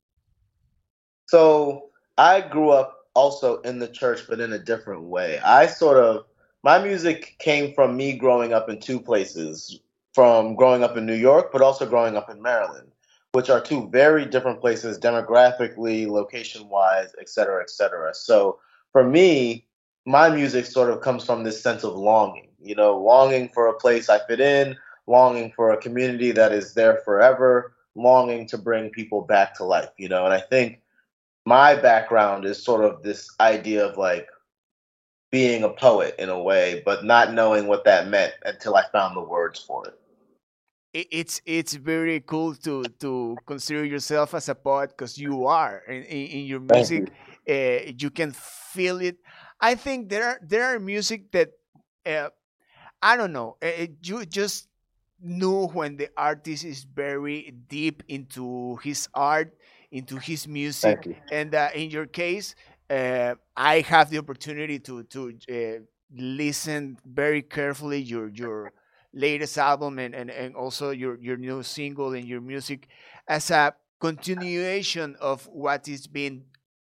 So 1.26 1.90
i 2.18 2.40
grew 2.40 2.70
up 2.70 3.08
also 3.14 3.60
in 3.60 3.78
the 3.78 3.88
church 3.88 4.22
but 4.28 4.40
in 4.40 4.52
a 4.52 4.58
different 4.58 5.02
way. 5.02 5.38
I 5.40 5.66
sort 5.66 5.98
of 5.98 6.24
my 6.62 6.82
music 6.82 7.36
came 7.38 7.74
from 7.74 7.96
me 7.96 8.14
growing 8.14 8.52
up 8.52 8.68
in 8.68 8.80
two 8.80 8.98
places 8.98 9.80
from 10.16 10.56
growing 10.56 10.82
up 10.82 10.96
in 10.96 11.04
new 11.04 11.14
york 11.14 11.52
but 11.52 11.60
also 11.60 11.84
growing 11.86 12.16
up 12.16 12.30
in 12.30 12.40
maryland 12.40 12.90
which 13.36 13.50
are 13.50 13.60
two 13.60 13.86
very 13.90 14.24
different 14.24 14.62
places 14.62 14.98
demographically, 14.98 16.08
location 16.08 16.70
wise, 16.70 17.14
et 17.20 17.28
cetera, 17.28 17.60
et 17.60 17.68
cetera. 17.68 18.14
So 18.14 18.58
for 18.92 19.04
me, 19.04 19.66
my 20.06 20.30
music 20.30 20.64
sort 20.64 20.88
of 20.88 21.02
comes 21.02 21.22
from 21.22 21.44
this 21.44 21.60
sense 21.60 21.84
of 21.84 21.94
longing, 21.96 22.48
you 22.62 22.74
know, 22.74 22.98
longing 22.98 23.50
for 23.50 23.66
a 23.66 23.74
place 23.74 24.08
I 24.08 24.20
fit 24.26 24.40
in, 24.40 24.74
longing 25.06 25.52
for 25.54 25.70
a 25.70 25.76
community 25.76 26.32
that 26.32 26.50
is 26.50 26.72
there 26.72 27.02
forever, 27.04 27.74
longing 27.94 28.46
to 28.46 28.56
bring 28.56 28.88
people 28.88 29.20
back 29.20 29.54
to 29.56 29.64
life, 29.64 29.90
you 29.98 30.08
know. 30.08 30.24
And 30.24 30.32
I 30.32 30.40
think 30.40 30.80
my 31.44 31.74
background 31.74 32.46
is 32.46 32.64
sort 32.64 32.86
of 32.86 33.02
this 33.02 33.28
idea 33.38 33.84
of 33.84 33.98
like 33.98 34.28
being 35.30 35.62
a 35.62 35.68
poet 35.68 36.14
in 36.18 36.30
a 36.30 36.42
way, 36.42 36.80
but 36.86 37.04
not 37.04 37.34
knowing 37.34 37.66
what 37.66 37.84
that 37.84 38.08
meant 38.08 38.32
until 38.46 38.76
I 38.76 38.84
found 38.92 39.14
the 39.14 39.20
words 39.20 39.60
for 39.60 39.86
it 39.88 40.00
it's 40.92 41.40
it's 41.44 41.74
very 41.74 42.20
cool 42.20 42.54
to 42.54 42.88
to 43.00 43.36
consider 43.46 43.84
yourself 43.84 44.34
as 44.34 44.48
a 44.48 44.54
poet 44.54 44.90
because 44.90 45.18
you 45.18 45.46
are 45.46 45.82
in, 45.88 46.02
in, 46.02 46.46
your 46.46 46.60
music 46.60 47.12
you. 47.46 47.54
Uh, 47.54 47.92
you 47.98 48.10
can 48.10 48.32
feel 48.32 49.00
it 49.00 49.16
i 49.60 49.74
think 49.74 50.08
there 50.08 50.24
are 50.24 50.40
there 50.42 50.74
are 50.74 50.80
music 50.80 51.30
that 51.32 51.50
uh, 52.06 52.28
i 53.02 53.16
don't 53.16 53.32
know 53.32 53.56
uh, 53.62 53.86
you 54.02 54.24
just 54.24 54.68
know 55.20 55.68
when 55.68 55.96
the 55.96 56.08
artist 56.16 56.64
is 56.64 56.84
very 56.84 57.52
deep 57.68 58.02
into 58.08 58.76
his 58.82 59.08
art 59.14 59.54
into 59.90 60.16
his 60.16 60.46
music 60.48 61.08
and 61.30 61.54
uh, 61.54 61.68
in 61.74 61.90
your 61.90 62.06
case 62.06 62.54
uh, 62.90 63.34
i 63.56 63.80
have 63.80 64.10
the 64.10 64.18
opportunity 64.18 64.78
to 64.78 65.02
to 65.04 65.32
uh, 65.50 65.80
listen 66.16 66.96
very 67.04 67.42
carefully 67.42 68.00
your 68.00 68.28
your 68.28 68.72
latest 69.16 69.58
album 69.58 69.98
and, 69.98 70.14
and, 70.14 70.30
and 70.30 70.54
also 70.54 70.90
your, 70.90 71.18
your 71.18 71.36
new 71.36 71.62
single 71.62 72.12
and 72.12 72.28
your 72.28 72.40
music 72.40 72.86
as 73.26 73.50
a 73.50 73.74
continuation 73.98 75.16
of 75.20 75.46
what 75.46 75.88
is 75.88 76.06
been 76.06 76.44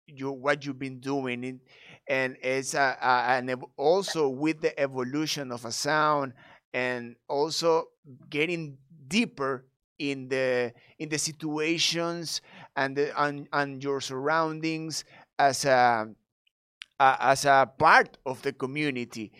you 0.07 0.31
what 0.31 0.65
you've 0.65 0.79
been 0.79 0.99
doing. 0.99 1.45
And, 1.45 1.59
and 2.07 2.37
it's 2.41 2.73
a, 2.73 2.97
a, 3.01 3.07
and 3.37 3.55
also 3.77 4.27
with 4.27 4.61
the 4.61 4.77
evolution 4.79 5.51
of 5.51 5.65
a 5.65 5.71
sound 5.71 6.33
and 6.73 7.15
also 7.27 7.85
getting 8.29 8.77
deeper 9.07 9.65
in 9.97 10.27
the 10.27 10.73
in 10.99 11.09
the 11.09 11.17
situations 11.17 12.41
and 12.75 12.95
the 12.97 13.21
and, 13.21 13.47
and 13.53 13.83
your 13.83 14.01
surroundings 14.01 15.05
as 15.39 15.65
a, 15.65 16.07
a, 16.99 17.17
as 17.19 17.45
a 17.45 17.71
part 17.77 18.17
of 18.25 18.41
the 18.41 18.53
community. 18.53 19.31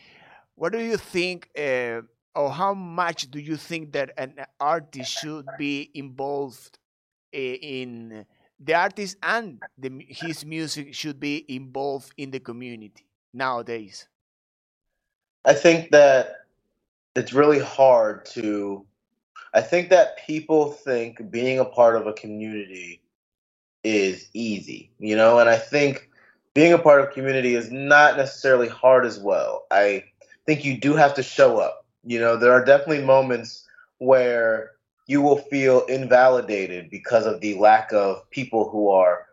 What 0.56 0.72
do 0.72 0.80
you 0.80 0.98
think 0.98 1.50
uh, 1.58 2.02
or 2.36 2.52
how 2.52 2.74
much 2.74 3.32
do 3.32 3.40
you 3.40 3.56
think 3.56 3.94
that 3.94 4.12
an 4.18 4.36
artist 4.60 5.12
should 5.12 5.46
be 5.58 5.90
involved 5.94 6.78
eh, 7.34 7.58
in 7.62 8.26
the 8.60 8.74
artist 8.74 9.18
and 9.24 9.60
the, 9.78 10.06
his 10.08 10.46
music 10.46 10.94
should 10.94 11.20
be 11.20 11.46
involved 11.48 12.12
in 12.18 12.32
the 12.32 12.40
community 12.40 13.06
nowadays? 13.34 14.08
I 15.46 15.54
think 15.54 15.92
that 15.92 16.46
it's 17.16 17.34
really 17.34 17.60
hard 17.60 18.26
to. 18.28 18.86
I 19.54 19.62
think 19.62 19.90
that 19.90 20.18
people 20.26 20.72
think 20.72 21.32
being 21.32 21.60
a 21.60 21.66
part 21.66 21.96
of 21.96 22.08
a 22.08 22.14
community 22.14 23.02
is 23.84 24.30
easy, 24.34 24.92
you 25.00 25.16
know, 25.16 25.40
and 25.40 25.50
I 25.50 25.58
think 25.58 26.10
being 26.54 26.74
a 26.74 26.78
part 26.78 27.02
of 27.02 27.14
community 27.14 27.56
is 27.56 27.72
not 27.72 28.18
necessarily 28.18 28.68
hard 28.68 29.06
as 29.06 29.20
well. 29.20 29.66
I 29.72 30.04
think 30.46 30.66
you 30.66 30.78
do 30.78 30.96
have 30.96 31.14
to 31.14 31.24
show 31.24 31.60
up 31.60 31.85
you 32.06 32.20
know, 32.20 32.38
there 32.38 32.52
are 32.52 32.64
definitely 32.64 33.04
moments 33.04 33.68
where 33.98 34.72
you 35.08 35.22
will 35.22 35.38
feel 35.38 35.86
invalidated 35.86 36.90
because 36.90 37.26
of 37.26 37.42
the 37.42 37.56
lack 37.56 37.92
of 37.94 38.30
people 38.30 38.70
who 38.70 38.90
are 38.90 39.26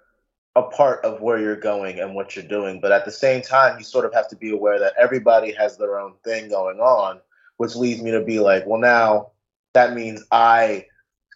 a 0.55 0.63
part 0.63 1.03
of 1.05 1.21
where 1.21 1.39
you're 1.39 1.57
going 1.57 2.01
and 2.01 2.15
what 2.15 2.37
you're 2.37 2.45
doing. 2.45 2.81
But 2.81 2.93
at 2.93 3.05
the 3.05 3.11
same 3.11 3.41
time, 3.43 3.79
you 3.79 3.85
sort 3.85 4.05
of 4.05 4.13
have 4.13 4.29
to 4.29 4.37
be 4.37 4.51
aware 4.51 4.79
that 4.79 4.95
everybody 4.99 5.53
has 5.53 5.79
their 5.79 5.99
own 5.99 6.15
thing 6.25 6.49
going 6.49 6.79
on, 6.79 7.21
which 7.57 7.75
leads 7.75 8.03
me 8.03 8.11
to 8.11 8.21
be 8.21 8.39
like, 8.39 8.67
well, 8.67 8.81
now 8.81 9.31
that 9.73 9.95
means 9.95 10.25
I 10.31 10.87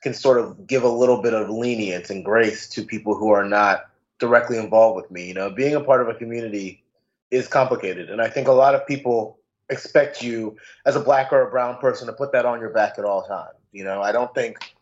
can 0.02 0.12
sort 0.12 0.38
of 0.38 0.66
give 0.66 0.82
a 0.82 0.88
little 0.88 1.22
bit 1.22 1.32
of 1.32 1.48
lenience 1.48 2.10
and 2.10 2.24
grace 2.24 2.68
to 2.70 2.82
people 2.82 3.16
who 3.16 3.30
are 3.30 3.44
not 3.44 3.86
directly 4.18 4.58
involved 4.58 4.96
with 4.96 5.10
me. 5.10 5.28
You 5.28 5.34
know, 5.34 5.50
being 5.50 5.74
a 5.74 5.80
part 5.80 6.02
of 6.02 6.08
a 6.08 6.14
community 6.14 6.82
is 7.30 7.48
complicated. 7.48 8.10
And 8.10 8.20
I 8.20 8.28
think 8.28 8.48
a 8.48 8.52
lot 8.52 8.74
of 8.74 8.86
people 8.86 9.38
expect 9.68 10.22
you 10.22 10.56
as 10.84 10.96
a 10.96 11.00
black 11.00 11.32
or 11.32 11.46
a 11.46 11.50
brown 11.50 11.76
person 11.78 12.06
to 12.06 12.12
put 12.12 12.32
that 12.32 12.46
on 12.46 12.60
your 12.60 12.70
back 12.70 12.94
at 12.98 13.04
all 13.04 13.22
times. 13.22 13.58
You 13.72 13.84
know, 13.84 14.02
I 14.02 14.12
don't 14.12 14.32
think 14.34 14.74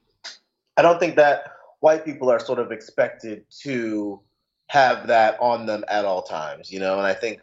I 0.77 0.83
don't 0.83 0.99
think 0.99 1.17
that 1.17 1.53
white 1.81 2.05
people 2.05 2.31
are 2.31 2.41
sort 2.41 2.59
of 2.59 2.73
expected 2.73 3.45
to 3.61 4.21
have 4.69 5.07
that 5.07 5.39
on 5.41 5.67
them 5.67 5.85
at 5.89 6.05
all 6.05 6.23
times, 6.23 6.73
you 6.73 6.81
know, 6.81 6.99
and 6.99 7.07
I 7.07 7.15
think 7.15 7.41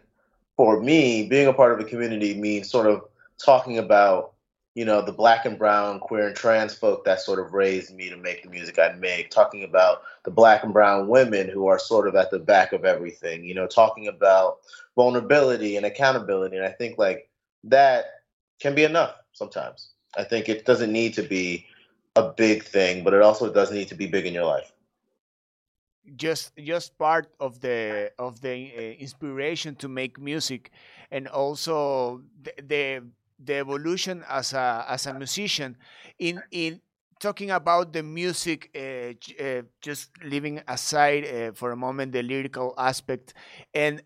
for 0.57 0.81
me, 0.81 1.27
being 1.27 1.47
a 1.47 1.53
part 1.53 1.73
of 1.73 1.79
a 1.79 1.89
community 1.89 2.33
means 2.33 2.69
sort 2.69 2.87
of 2.87 3.03
talking 3.43 3.77
about, 3.77 4.33
you 4.75 4.85
know, 4.85 5.01
the 5.01 5.11
black 5.11 5.45
and 5.45 5.57
brown, 5.57 5.99
queer 5.99 6.27
and 6.27 6.35
trans 6.35 6.73
folk 6.73 7.05
that 7.05 7.21
sort 7.21 7.39
of 7.39 7.53
raised 7.53 7.95
me 7.95 8.09
to 8.09 8.17
make 8.17 8.43
the 8.43 8.49
music 8.49 8.79
I 8.79 8.93
make, 8.93 9.31
talking 9.31 9.63
about 9.63 10.01
the 10.23 10.31
black 10.31 10.63
and 10.63 10.73
brown 10.73 11.07
women 11.07 11.49
who 11.49 11.67
are 11.67 11.79
sort 11.79 12.07
of 12.07 12.15
at 12.15 12.31
the 12.31 12.39
back 12.39 12.73
of 12.73 12.85
everything, 12.85 13.43
you 13.43 13.53
know, 13.53 13.67
talking 13.67 14.07
about 14.07 14.59
vulnerability 14.95 15.77
and 15.77 15.85
accountability. 15.85 16.57
And 16.57 16.65
I 16.65 16.71
think 16.71 16.97
like 16.97 17.29
that 17.63 18.05
can 18.59 18.75
be 18.75 18.83
enough 18.83 19.15
sometimes. 19.33 19.91
I 20.15 20.23
think 20.23 20.49
it 20.49 20.65
doesn't 20.65 20.91
need 20.91 21.13
to 21.15 21.23
be 21.23 21.65
a 22.15 22.29
big 22.31 22.63
thing, 22.63 23.03
but 23.03 23.13
it 23.13 23.21
also 23.21 23.51
does 23.51 23.71
need 23.71 23.87
to 23.89 23.95
be 23.95 24.07
big 24.07 24.25
in 24.25 24.33
your 24.33 24.45
life. 24.45 24.71
just 26.15 26.55
just 26.57 26.97
part 26.97 27.27
of 27.39 27.59
the 27.61 28.11
of 28.17 28.41
the 28.41 28.71
uh, 28.75 28.81
inspiration 28.99 29.75
to 29.75 29.87
make 29.87 30.19
music 30.19 30.71
and 31.11 31.27
also 31.27 32.21
the, 32.41 32.53
the 32.67 33.03
the 33.39 33.55
evolution 33.55 34.23
as 34.27 34.53
a 34.53 34.85
as 34.87 35.05
a 35.05 35.13
musician 35.13 35.77
in 36.19 36.41
in 36.51 36.81
talking 37.19 37.51
about 37.51 37.93
the 37.93 38.01
music 38.01 38.69
uh, 38.75 39.13
uh, 39.43 39.61
just 39.81 40.09
leaving 40.23 40.61
aside 40.67 41.23
uh, 41.25 41.51
for 41.53 41.71
a 41.71 41.77
moment 41.77 42.11
the 42.11 42.23
lyrical 42.23 42.73
aspect 42.77 43.33
and 43.73 44.01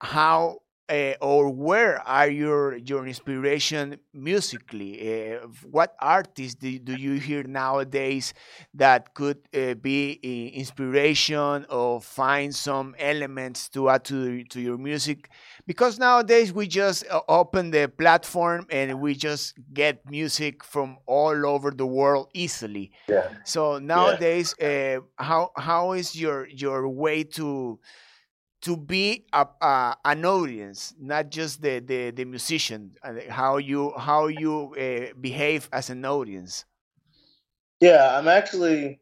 how 0.00 0.60
uh, 0.88 1.14
or 1.20 1.50
where 1.50 2.00
are 2.06 2.28
your 2.28 2.76
your 2.76 3.06
inspiration 3.06 3.98
musically? 4.12 4.92
Uh, 5.34 5.46
what 5.70 5.94
artists 6.00 6.54
do, 6.54 6.78
do 6.78 6.94
you 6.94 7.14
hear 7.14 7.42
nowadays 7.42 8.34
that 8.74 9.14
could 9.14 9.38
uh, 9.54 9.74
be 9.74 10.12
inspiration 10.54 11.66
or 11.68 12.00
find 12.00 12.54
some 12.54 12.94
elements 12.98 13.68
to 13.70 13.88
add 13.88 14.04
to 14.04 14.44
to 14.44 14.60
your 14.60 14.78
music? 14.78 15.28
Because 15.66 15.98
nowadays 15.98 16.52
we 16.52 16.66
just 16.66 17.04
uh, 17.10 17.20
open 17.28 17.70
the 17.70 17.88
platform 17.88 18.66
and 18.70 19.00
we 19.00 19.14
just 19.14 19.54
get 19.72 20.08
music 20.10 20.64
from 20.64 20.98
all 21.06 21.46
over 21.46 21.70
the 21.70 21.86
world 21.86 22.30
easily. 22.34 22.92
Yeah. 23.08 23.28
So 23.44 23.78
nowadays, 23.78 24.54
yeah. 24.58 24.98
Uh, 24.98 25.22
how 25.22 25.50
how 25.56 25.92
is 25.92 26.14
your 26.14 26.46
your 26.48 26.88
way 26.88 27.24
to 27.24 27.78
to 28.62 28.76
be 28.76 29.24
a, 29.32 29.46
a, 29.60 29.96
an 30.04 30.24
audience, 30.24 30.94
not 30.98 31.30
just 31.30 31.62
the, 31.62 31.80
the, 31.80 32.10
the 32.10 32.24
musician, 32.24 32.92
how 33.28 33.58
you 33.58 33.92
how 33.96 34.26
you 34.26 34.74
uh, 34.74 35.14
behave 35.20 35.68
as 35.72 35.90
an 35.90 36.04
audience. 36.04 36.64
Yeah, 37.80 38.18
I'm 38.18 38.26
actually 38.26 38.98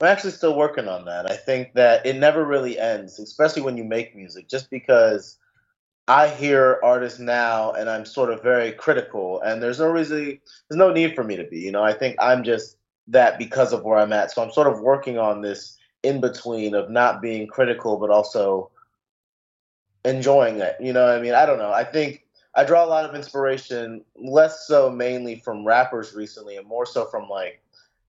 I'm 0.00 0.08
actually 0.08 0.32
still 0.32 0.56
working 0.56 0.88
on 0.88 1.04
that. 1.06 1.30
I 1.30 1.36
think 1.36 1.74
that 1.74 2.04
it 2.04 2.16
never 2.16 2.44
really 2.44 2.78
ends, 2.78 3.18
especially 3.18 3.62
when 3.62 3.76
you 3.76 3.84
make 3.84 4.16
music. 4.16 4.48
Just 4.48 4.68
because 4.70 5.38
I 6.08 6.28
hear 6.28 6.80
artists 6.82 7.18
now 7.18 7.72
and 7.72 7.88
I'm 7.88 8.04
sort 8.04 8.30
of 8.32 8.42
very 8.42 8.72
critical, 8.72 9.40
and 9.42 9.62
there's 9.62 9.78
no 9.78 9.88
reason, 9.88 10.38
there's 10.68 10.78
no 10.78 10.92
need 10.92 11.14
for 11.14 11.24
me 11.24 11.36
to 11.36 11.44
be. 11.44 11.60
You 11.60 11.72
know, 11.72 11.82
I 11.82 11.92
think 11.92 12.16
I'm 12.20 12.42
just 12.42 12.76
that 13.08 13.38
because 13.38 13.72
of 13.72 13.84
where 13.84 13.98
I'm 13.98 14.12
at. 14.12 14.32
So 14.32 14.42
I'm 14.42 14.50
sort 14.50 14.66
of 14.66 14.80
working 14.80 15.18
on 15.18 15.40
this 15.40 15.78
in 16.02 16.20
between 16.20 16.74
of 16.74 16.90
not 16.90 17.22
being 17.22 17.46
critical, 17.46 17.96
but 17.96 18.10
also 18.10 18.70
enjoying 20.06 20.60
it. 20.60 20.76
You 20.80 20.92
know, 20.92 21.06
I 21.06 21.20
mean, 21.20 21.34
I 21.34 21.44
don't 21.44 21.58
know. 21.58 21.72
I 21.72 21.84
think 21.84 22.24
I 22.54 22.64
draw 22.64 22.84
a 22.84 22.86
lot 22.86 23.04
of 23.04 23.14
inspiration, 23.14 24.02
less 24.16 24.66
so 24.66 24.88
mainly 24.88 25.40
from 25.40 25.66
rappers 25.66 26.14
recently, 26.14 26.56
and 26.56 26.66
more 26.66 26.86
so 26.86 27.04
from 27.06 27.28
like 27.28 27.60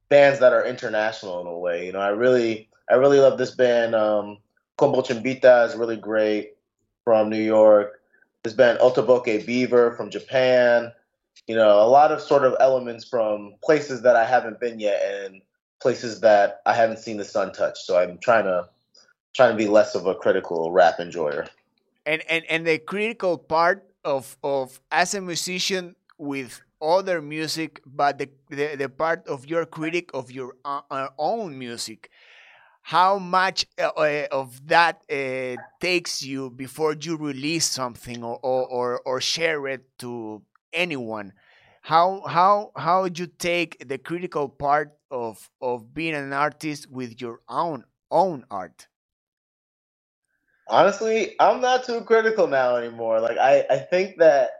bands 0.09 0.39
that 0.39 0.53
are 0.53 0.65
international 0.65 1.41
in 1.41 1.47
a 1.47 1.57
way. 1.57 1.85
You 1.85 1.91
know, 1.91 1.99
I 1.99 2.09
really, 2.09 2.69
I 2.89 2.93
really 2.93 3.19
love 3.19 3.37
this 3.37 3.51
band. 3.51 3.95
Um, 3.95 4.37
Combo 4.77 5.01
Chimbita 5.01 5.67
is 5.67 5.75
really 5.75 5.97
great 5.97 6.53
from 7.03 7.29
New 7.29 7.41
York. 7.41 7.99
This 8.43 8.53
band 8.53 8.79
Otoboke 8.79 9.45
Beaver 9.45 9.95
from 9.95 10.09
Japan. 10.09 10.93
You 11.47 11.55
know, 11.55 11.81
a 11.81 11.89
lot 11.89 12.11
of 12.11 12.21
sort 12.21 12.45
of 12.45 12.55
elements 12.59 13.07
from 13.07 13.55
places 13.63 14.01
that 14.03 14.15
I 14.15 14.25
haven't 14.25 14.59
been 14.59 14.79
yet 14.79 15.01
and 15.03 15.41
places 15.81 16.21
that 16.21 16.61
I 16.65 16.73
haven't 16.73 16.99
seen 16.99 17.17
the 17.17 17.25
sun 17.25 17.53
touch. 17.53 17.81
So 17.81 17.97
I'm 17.97 18.17
trying 18.19 18.45
to 18.45 18.69
trying 19.33 19.51
to 19.51 19.57
be 19.57 19.67
less 19.67 19.93
of 19.93 20.05
a 20.05 20.15
critical 20.15 20.71
rap 20.71 20.99
enjoyer 20.99 21.47
and 22.07 22.23
and 22.29 22.45
and 22.49 22.65
the 22.65 22.79
critical 22.79 23.37
part 23.37 23.83
of 24.03 24.37
of 24.41 24.79
as 24.91 25.13
a 25.13 25.21
musician 25.21 25.95
with 26.17 26.61
other 26.81 27.21
music 27.21 27.81
but 27.85 28.17
the 28.17 28.29
the, 28.49 28.75
the 28.75 28.89
part 28.89 29.27
of 29.27 29.45
your 29.45 29.65
critic 29.65 30.09
of 30.13 30.31
your 30.31 30.55
uh, 30.63 30.81
uh 30.89 31.09
own 31.19 31.59
music 31.59 32.09
how 32.87 33.19
much 33.19 33.65
uh, 33.77 33.89
uh, 33.97 34.27
of 34.31 34.65
that 34.65 35.03
uh, 35.11 35.61
takes 35.81 36.23
you 36.23 36.49
before 36.49 36.95
you 36.97 37.17
release 37.17 37.65
something 37.65 38.23
or, 38.23 38.39
or, 38.41 39.01
or, 39.05 39.19
share 39.19 39.67
it 39.67 39.83
to 39.99 40.41
anyone? 40.71 41.33
How 41.81 42.23
how 42.25 42.71
how 42.77 43.03
you 43.03 43.27
take 43.27 43.85
the 43.85 43.97
critical 43.97 44.47
part 44.47 44.95
of 45.11 45.49
of 45.61 45.93
being 45.93 46.15
an 46.15 46.31
artist 46.31 46.89
with 46.89 47.19
your 47.19 47.41
own 47.49 47.83
own 48.09 48.45
art 48.49 48.87
Honestly, 50.69 51.35
I'm 51.39 51.61
not 51.61 51.85
too 51.85 52.01
critical 52.01 52.47
now 52.47 52.75
anymore. 52.75 53.19
Like 53.21 53.37
I, 53.37 53.65
I 53.69 53.77
think 53.77 54.17
that 54.17 54.51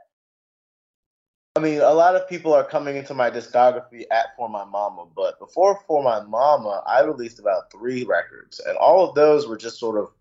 I 1.55 1.59
mean 1.59 1.81
a 1.81 1.93
lot 1.93 2.15
of 2.15 2.29
people 2.29 2.53
are 2.53 2.63
coming 2.63 2.95
into 2.95 3.13
my 3.13 3.29
discography 3.29 4.03
at 4.11 4.35
For 4.37 4.47
My 4.47 4.63
Mama, 4.63 5.07
but 5.15 5.39
before 5.39 5.81
For 5.87 6.03
My 6.03 6.21
Mama, 6.21 6.83
I 6.85 7.01
released 7.01 7.39
about 7.39 7.71
three 7.71 8.03
records. 8.03 8.61
And 8.65 8.77
all 8.77 9.07
of 9.07 9.15
those 9.15 9.47
were 9.47 9.57
just 9.57 9.79
sort 9.79 9.97
of 9.97 10.11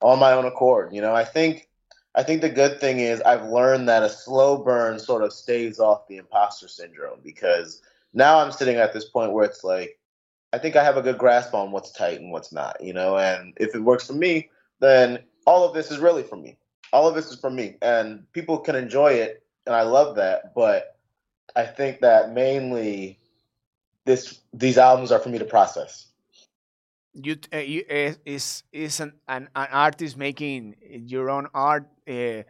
on 0.00 0.18
my 0.18 0.32
own 0.32 0.46
accord. 0.46 0.92
You 0.92 1.00
know, 1.00 1.14
I 1.14 1.24
think 1.24 1.68
I 2.14 2.22
think 2.22 2.40
the 2.40 2.48
good 2.48 2.80
thing 2.80 3.00
is 3.00 3.20
I've 3.22 3.44
learned 3.44 3.88
that 3.88 4.02
a 4.02 4.08
slow 4.08 4.56
burn 4.56 4.98
sort 4.98 5.22
of 5.22 5.32
staves 5.32 5.78
off 5.78 6.08
the 6.08 6.16
imposter 6.16 6.68
syndrome 6.68 7.20
because 7.22 7.82
now 8.14 8.38
I'm 8.38 8.52
sitting 8.52 8.76
at 8.76 8.94
this 8.94 9.04
point 9.04 9.32
where 9.32 9.44
it's 9.44 9.64
like 9.64 9.98
I 10.52 10.58
think 10.58 10.76
I 10.76 10.84
have 10.84 10.96
a 10.96 11.02
good 11.02 11.18
grasp 11.18 11.52
on 11.52 11.72
what's 11.72 11.92
tight 11.92 12.20
and 12.20 12.32
what's 12.32 12.52
not, 12.52 12.82
you 12.82 12.94
know, 12.94 13.18
and 13.18 13.52
if 13.58 13.74
it 13.74 13.80
works 13.80 14.06
for 14.06 14.14
me, 14.14 14.48
then 14.80 15.20
all 15.46 15.66
of 15.66 15.74
this 15.74 15.90
is 15.90 15.98
really 15.98 16.22
for 16.22 16.36
me. 16.36 16.58
All 16.92 17.08
of 17.08 17.14
this 17.14 17.30
is 17.30 17.38
for 17.40 17.50
me, 17.50 17.76
and 17.82 18.30
people 18.32 18.58
can 18.58 18.76
enjoy 18.76 19.12
it, 19.12 19.42
and 19.66 19.74
I 19.74 19.82
love 19.82 20.16
that. 20.16 20.54
But 20.54 20.96
I 21.54 21.64
think 21.64 22.00
that 22.00 22.32
mainly 22.32 23.18
this 24.04 24.40
these 24.52 24.78
albums 24.78 25.12
are 25.12 25.18
for 25.18 25.28
me 25.28 25.38
to 25.38 25.44
process. 25.44 26.06
You, 27.14 27.36
uh, 27.52 27.58
you 27.58 27.84
uh, 27.90 28.12
is 28.24 28.62
is 28.72 29.00
an, 29.00 29.14
an, 29.26 29.48
an 29.56 29.68
artist 29.72 30.16
making 30.16 30.76
your 30.82 31.30
own 31.30 31.48
art 31.54 31.88
uh, 32.08 32.42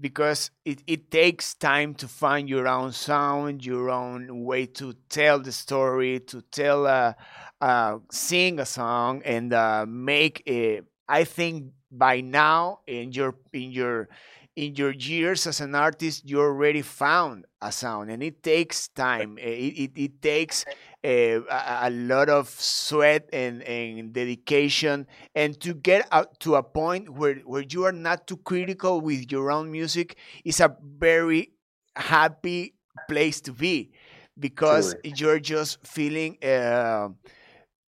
because 0.00 0.50
it, 0.64 0.82
it 0.86 1.10
takes 1.10 1.54
time 1.54 1.94
to 1.94 2.08
find 2.08 2.48
your 2.48 2.66
own 2.66 2.92
sound, 2.92 3.64
your 3.64 3.90
own 3.90 4.44
way 4.44 4.66
to 4.66 4.94
tell 5.08 5.40
the 5.40 5.52
story, 5.52 6.20
to 6.20 6.42
tell 6.42 6.86
uh, 6.86 7.98
sing 8.10 8.58
a 8.60 8.66
song, 8.66 9.22
and 9.24 9.52
uh, 9.52 9.84
make 9.88 10.42
a 10.48 10.82
I 11.08 11.24
think 11.24 11.72
by 11.90 12.20
now 12.20 12.80
in 12.86 13.12
your 13.12 13.36
in 13.52 13.70
your 13.70 14.08
in 14.56 14.76
your 14.76 14.92
years 14.92 15.46
as 15.46 15.60
an 15.60 15.74
artist, 15.74 16.28
you 16.28 16.40
already 16.40 16.82
found 16.82 17.44
a 17.60 17.72
sound, 17.72 18.10
and 18.10 18.22
it 18.22 18.42
takes 18.42 18.88
time. 18.88 19.36
Eh, 19.40 19.48
it, 19.48 19.74
it, 19.74 19.90
it 19.96 20.22
takes 20.22 20.64
eh, 21.02 21.40
a, 21.50 21.88
a, 21.88 21.90
lot 21.90 22.28
of 22.28 22.48
sweat 22.48 23.28
and, 23.32 23.62
and 23.62 24.12
dedication, 24.12 25.06
and 25.34 25.58
to 25.60 25.74
get 25.74 26.06
out 26.12 26.38
to 26.40 26.54
a 26.54 26.62
point 26.62 27.10
where, 27.10 27.36
where 27.44 27.64
you 27.68 27.84
are 27.84 27.92
not 27.92 28.28
too 28.28 28.36
critical 28.36 29.00
with 29.00 29.30
your 29.32 29.50
own 29.50 29.72
music 29.72 30.16
is 30.44 30.60
a 30.60 30.76
very 30.80 31.50
happy 31.96 32.74
place 33.08 33.40
to 33.40 33.52
be 33.52 33.90
because 34.38 34.94
Truly. 34.94 35.14
you're 35.16 35.40
just 35.40 35.84
feeling 35.86 36.38
uh, 36.44 37.08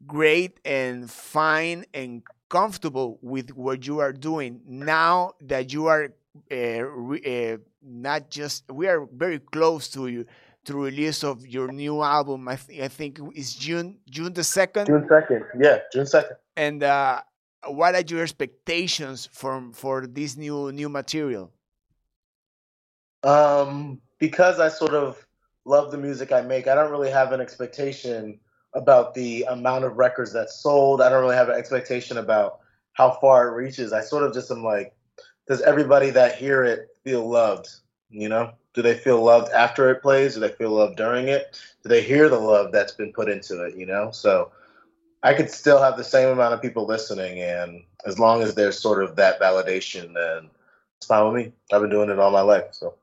great 0.05 0.59
and 0.63 1.09
fine 1.09 1.85
and 1.93 2.23
comfortable 2.49 3.19
with 3.21 3.51
what 3.51 3.86
you 3.86 3.99
are 3.99 4.13
doing 4.13 4.62
now 4.65 5.31
that 5.41 5.73
you 5.73 5.88
are 5.88 6.13
uh, 6.51 6.55
uh, 6.55 7.58
not 7.81 8.29
just 8.29 8.63
we 8.71 8.88
are 8.88 9.08
very 9.13 9.39
close 9.39 9.88
to 9.89 10.08
you 10.08 10.25
to 10.65 10.81
release 10.81 11.23
of 11.23 11.45
your 11.45 11.71
new 11.71 12.01
album. 12.01 12.47
I, 12.47 12.55
th- 12.55 12.81
I 12.81 12.88
think 12.88 13.19
it's 13.34 13.53
june 13.53 13.97
june 14.10 14.34
the 14.34 14.41
2nd 14.41 14.88
june 14.88 15.08
2nd 15.08 15.43
yeah 15.60 15.79
june 15.91 16.05
2nd 16.05 16.36
and 16.58 16.84
uh, 16.84 17.21
what 17.67 17.95
are 17.95 18.01
your 18.01 18.23
expectations 18.23 19.27
from 19.31 19.73
for 19.73 20.05
this 20.08 20.38
new 20.38 20.71
new 20.71 20.89
material? 20.89 21.51
Um 23.23 24.01
because 24.19 24.60
i 24.60 24.69
sort 24.69 24.93
of 24.93 25.25
love 25.65 25.91
the 25.91 25.97
music 25.97 26.31
i 26.31 26.41
make 26.41 26.67
i 26.67 26.75
don't 26.75 26.91
really 26.91 27.10
have 27.10 27.31
an 27.31 27.41
expectation 27.41 28.39
about 28.75 29.13
the 29.13 29.43
amount 29.49 29.85
of 29.85 29.97
records 29.97 30.33
that 30.33 30.51
sold. 30.51 31.01
I 31.01 31.09
don't 31.09 31.21
really 31.21 31.35
have 31.35 31.49
an 31.49 31.57
expectation 31.57 32.17
about 32.17 32.59
how 32.93 33.11
far 33.21 33.47
it 33.47 33.55
reaches. 33.55 33.93
I 33.93 34.01
sort 34.01 34.23
of 34.23 34.33
just 34.33 34.51
am 34.51 34.63
like, 34.63 34.93
does 35.47 35.61
everybody 35.61 36.11
that 36.11 36.35
hear 36.35 36.63
it 36.63 36.89
feel 37.03 37.27
loved? 37.27 37.69
You 38.09 38.29
know, 38.29 38.51
do 38.73 38.81
they 38.81 38.95
feel 38.95 39.23
loved 39.23 39.51
after 39.51 39.89
it 39.89 40.01
plays? 40.01 40.35
Do 40.35 40.39
they 40.41 40.51
feel 40.51 40.71
loved 40.71 40.97
during 40.97 41.27
it? 41.27 41.59
Do 41.83 41.89
they 41.89 42.01
hear 42.01 42.29
the 42.29 42.39
love 42.39 42.71
that's 42.71 42.93
been 42.93 43.13
put 43.13 43.29
into 43.29 43.63
it? 43.63 43.75
You 43.75 43.85
know, 43.85 44.11
so 44.11 44.51
I 45.23 45.33
could 45.33 45.49
still 45.49 45.81
have 45.81 45.97
the 45.97 46.03
same 46.03 46.29
amount 46.29 46.53
of 46.53 46.61
people 46.61 46.85
listening, 46.85 47.41
and 47.41 47.83
as 48.05 48.19
long 48.19 48.43
as 48.43 48.55
there's 48.55 48.79
sort 48.79 49.03
of 49.03 49.15
that 49.15 49.39
validation, 49.39 50.13
then 50.13 50.49
it's 50.97 51.07
fine 51.07 51.25
with 51.25 51.45
me. 51.45 51.51
I've 51.73 51.81
been 51.81 51.89
doing 51.89 52.09
it 52.09 52.19
all 52.19 52.31
my 52.31 52.41
life, 52.41 52.65
so. 52.71 52.95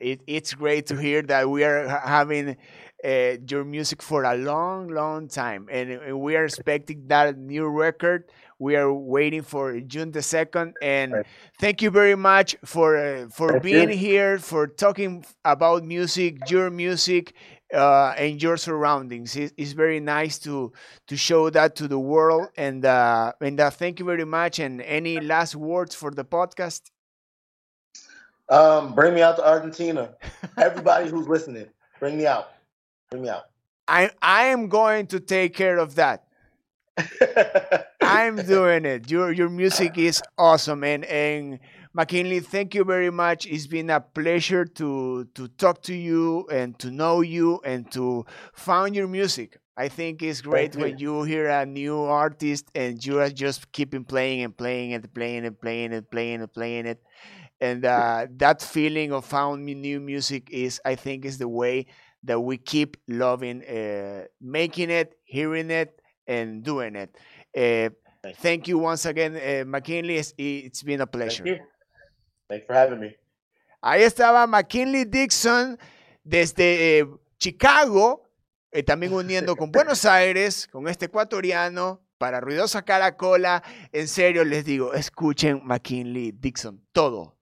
it, 0.00 0.20
it's 0.26 0.54
great 0.54 0.86
to 0.86 0.96
hear 0.96 1.22
that 1.22 1.48
we 1.50 1.64
are 1.64 1.88
having 1.88 2.56
uh, 3.04 3.36
your 3.48 3.64
music 3.64 4.02
for 4.02 4.24
a 4.24 4.36
long, 4.36 4.88
long 4.88 5.28
time, 5.28 5.68
and, 5.70 5.90
and, 5.90 6.20
we 6.20 6.36
are 6.36 6.44
expecting 6.44 7.06
that 7.08 7.36
new 7.36 7.66
record. 7.66 8.30
We 8.58 8.76
are 8.76 8.92
waiting 8.92 9.42
for 9.42 9.78
June 9.80 10.10
the 10.10 10.22
second, 10.22 10.74
and 10.80 11.12
right. 11.12 11.26
thank 11.60 11.82
you 11.82 11.90
very 11.90 12.14
much 12.14 12.56
for 12.64 12.96
uh, 12.96 13.28
for 13.28 13.50
thank 13.52 13.62
being 13.62 13.90
you. 13.90 13.96
here, 13.96 14.38
for 14.38 14.66
talking 14.66 15.24
about 15.44 15.84
music, 15.84 16.48
your 16.48 16.70
music, 16.70 17.34
uh, 17.74 18.14
and 18.16 18.40
your 18.42 18.56
surroundings. 18.56 19.36
It, 19.36 19.52
it's 19.56 19.72
very 19.72 20.00
nice 20.00 20.38
to 20.40 20.72
to 21.08 21.16
show 21.16 21.50
that 21.50 21.76
to 21.76 21.88
the 21.88 21.98
world, 21.98 22.48
and 22.56 22.84
uh, 22.84 23.32
and 23.40 23.60
uh, 23.60 23.70
thank 23.70 23.98
you 23.98 24.06
very 24.06 24.24
much. 24.24 24.58
And 24.58 24.80
any 24.82 25.20
last 25.20 25.56
words 25.56 25.94
for 25.94 26.10
the 26.10 26.24
podcast? 26.24 26.90
Um, 28.48 28.94
bring 28.94 29.14
me 29.14 29.22
out 29.22 29.36
to 29.36 29.46
Argentina. 29.46 30.14
Everybody 30.58 31.10
who's 31.10 31.28
listening, 31.28 31.66
bring 31.98 32.16
me 32.16 32.26
out. 32.26 32.50
Out. 33.28 33.44
I 33.86 34.10
I 34.20 34.46
am 34.46 34.68
going 34.68 35.06
to 35.08 35.20
take 35.20 35.54
care 35.54 35.78
of 35.78 35.94
that. 35.96 36.24
I'm 38.00 38.36
doing 38.46 38.84
it. 38.84 39.10
Your 39.10 39.32
your 39.32 39.48
music 39.48 39.98
is 39.98 40.22
awesome, 40.38 40.84
and 40.84 41.04
and 41.04 41.60
McKinley, 41.92 42.40
thank 42.40 42.74
you 42.74 42.84
very 42.84 43.10
much. 43.10 43.46
It's 43.46 43.66
been 43.66 43.90
a 43.90 44.00
pleasure 44.00 44.64
to 44.64 45.24
to 45.34 45.48
talk 45.48 45.82
to 45.82 45.94
you 45.94 46.46
and 46.50 46.78
to 46.80 46.90
know 46.90 47.20
you 47.20 47.60
and 47.64 47.90
to 47.92 48.26
find 48.54 48.94
your 48.94 49.08
music. 49.08 49.58
I 49.76 49.88
think 49.88 50.22
it's 50.22 50.40
great 50.40 50.76
when 50.76 50.98
you 50.98 51.22
hear 51.24 51.48
a 51.48 51.66
new 51.66 51.98
artist 52.02 52.70
and 52.74 53.04
you 53.04 53.20
are 53.20 53.30
just 53.30 53.72
keeping 53.72 54.04
playing 54.04 54.42
and 54.42 54.56
playing 54.56 54.94
and 54.94 55.12
playing 55.12 55.44
and 55.46 55.60
playing 55.60 55.92
and 55.92 56.08
playing 56.10 56.40
and 56.42 56.52
playing 56.52 56.86
it 56.86 57.02
and 57.60 57.84
uh, 57.84 58.26
that 58.36 58.62
feeling 58.62 59.12
of 59.12 59.24
found 59.24 59.64
new 59.64 60.00
music 60.00 60.48
is 60.50 60.80
i 60.84 60.94
think 60.94 61.24
is 61.24 61.38
the 61.38 61.48
way 61.48 61.86
that 62.24 62.40
we 62.40 62.56
keep 62.56 62.96
loving 63.08 63.62
uh, 63.64 64.24
making 64.40 64.90
it 64.90 65.16
hearing 65.24 65.70
it 65.70 66.00
and 66.26 66.62
doing 66.62 66.96
it. 66.96 67.16
Uh, 67.56 67.90
thank 68.36 68.68
you. 68.68 68.78
once 68.78 69.06
again 69.06 69.36
uh, 69.36 69.64
mckinley. 69.64 70.16
It's, 70.16 70.34
it's 70.38 70.82
been 70.82 71.00
a 71.00 71.06
pleasure. 71.06 71.44
thank 71.44 71.58
you. 71.58 71.64
Thanks 72.48 72.66
for 72.66 72.74
having 72.74 73.00
me. 73.00 73.16
Ahí 73.82 74.02
estaba 74.02 74.46
mckinley 74.46 75.04
dixon 75.04 75.78
desde 76.22 77.00
eh, 77.00 77.06
chicago 77.38 78.30
eh, 78.72 78.82
también 78.82 79.12
uniendo 79.12 79.56
con 79.56 79.70
buenos 79.72 80.04
aires 80.04 80.66
con 80.66 80.88
este 80.88 81.06
ecuatoriano 81.06 82.04
para 82.18 82.40
Ruidosa 82.40 82.82
Caracola, 82.82 83.62
en 83.92 84.08
serio 84.08 84.44
les 84.44 84.64
digo, 84.64 84.94
escuchen 84.94 85.60
McKinley 85.64 86.32
Dixon, 86.32 86.82
todo, 86.92 87.33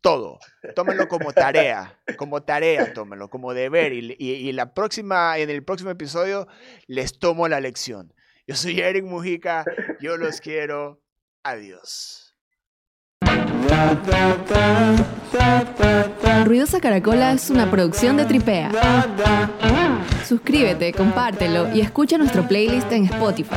todo. 0.00 0.38
Tómenlo 0.74 1.08
como 1.08 1.32
tarea, 1.32 1.98
como 2.16 2.42
tarea, 2.42 2.92
tómenlo, 2.92 3.28
como 3.28 3.54
deber. 3.54 3.92
Y, 3.92 4.16
y, 4.18 4.52
la 4.52 4.74
próxima, 4.74 5.38
en 5.38 5.50
el 5.50 5.64
próximo 5.64 5.90
episodio 5.90 6.46
les 6.86 7.18
tomo 7.18 7.48
la 7.48 7.60
lección. 7.60 8.12
Yo 8.46 8.54
soy 8.54 8.80
Eric 8.80 9.04
Mujica, 9.04 9.64
yo 10.00 10.16
los 10.16 10.40
quiero. 10.40 11.02
Adiós. 11.42 12.26
Ruidosa 16.44 16.80
Caracola 16.80 17.32
es 17.32 17.50
una 17.50 17.70
producción 17.70 18.16
de 18.16 18.24
Tripea. 18.24 18.70
Suscríbete, 20.26 20.92
compártelo 20.92 21.72
y 21.74 21.80
escucha 21.80 22.18
nuestro 22.18 22.46
playlist 22.46 22.90
en 22.92 23.04
Spotify. 23.04 23.54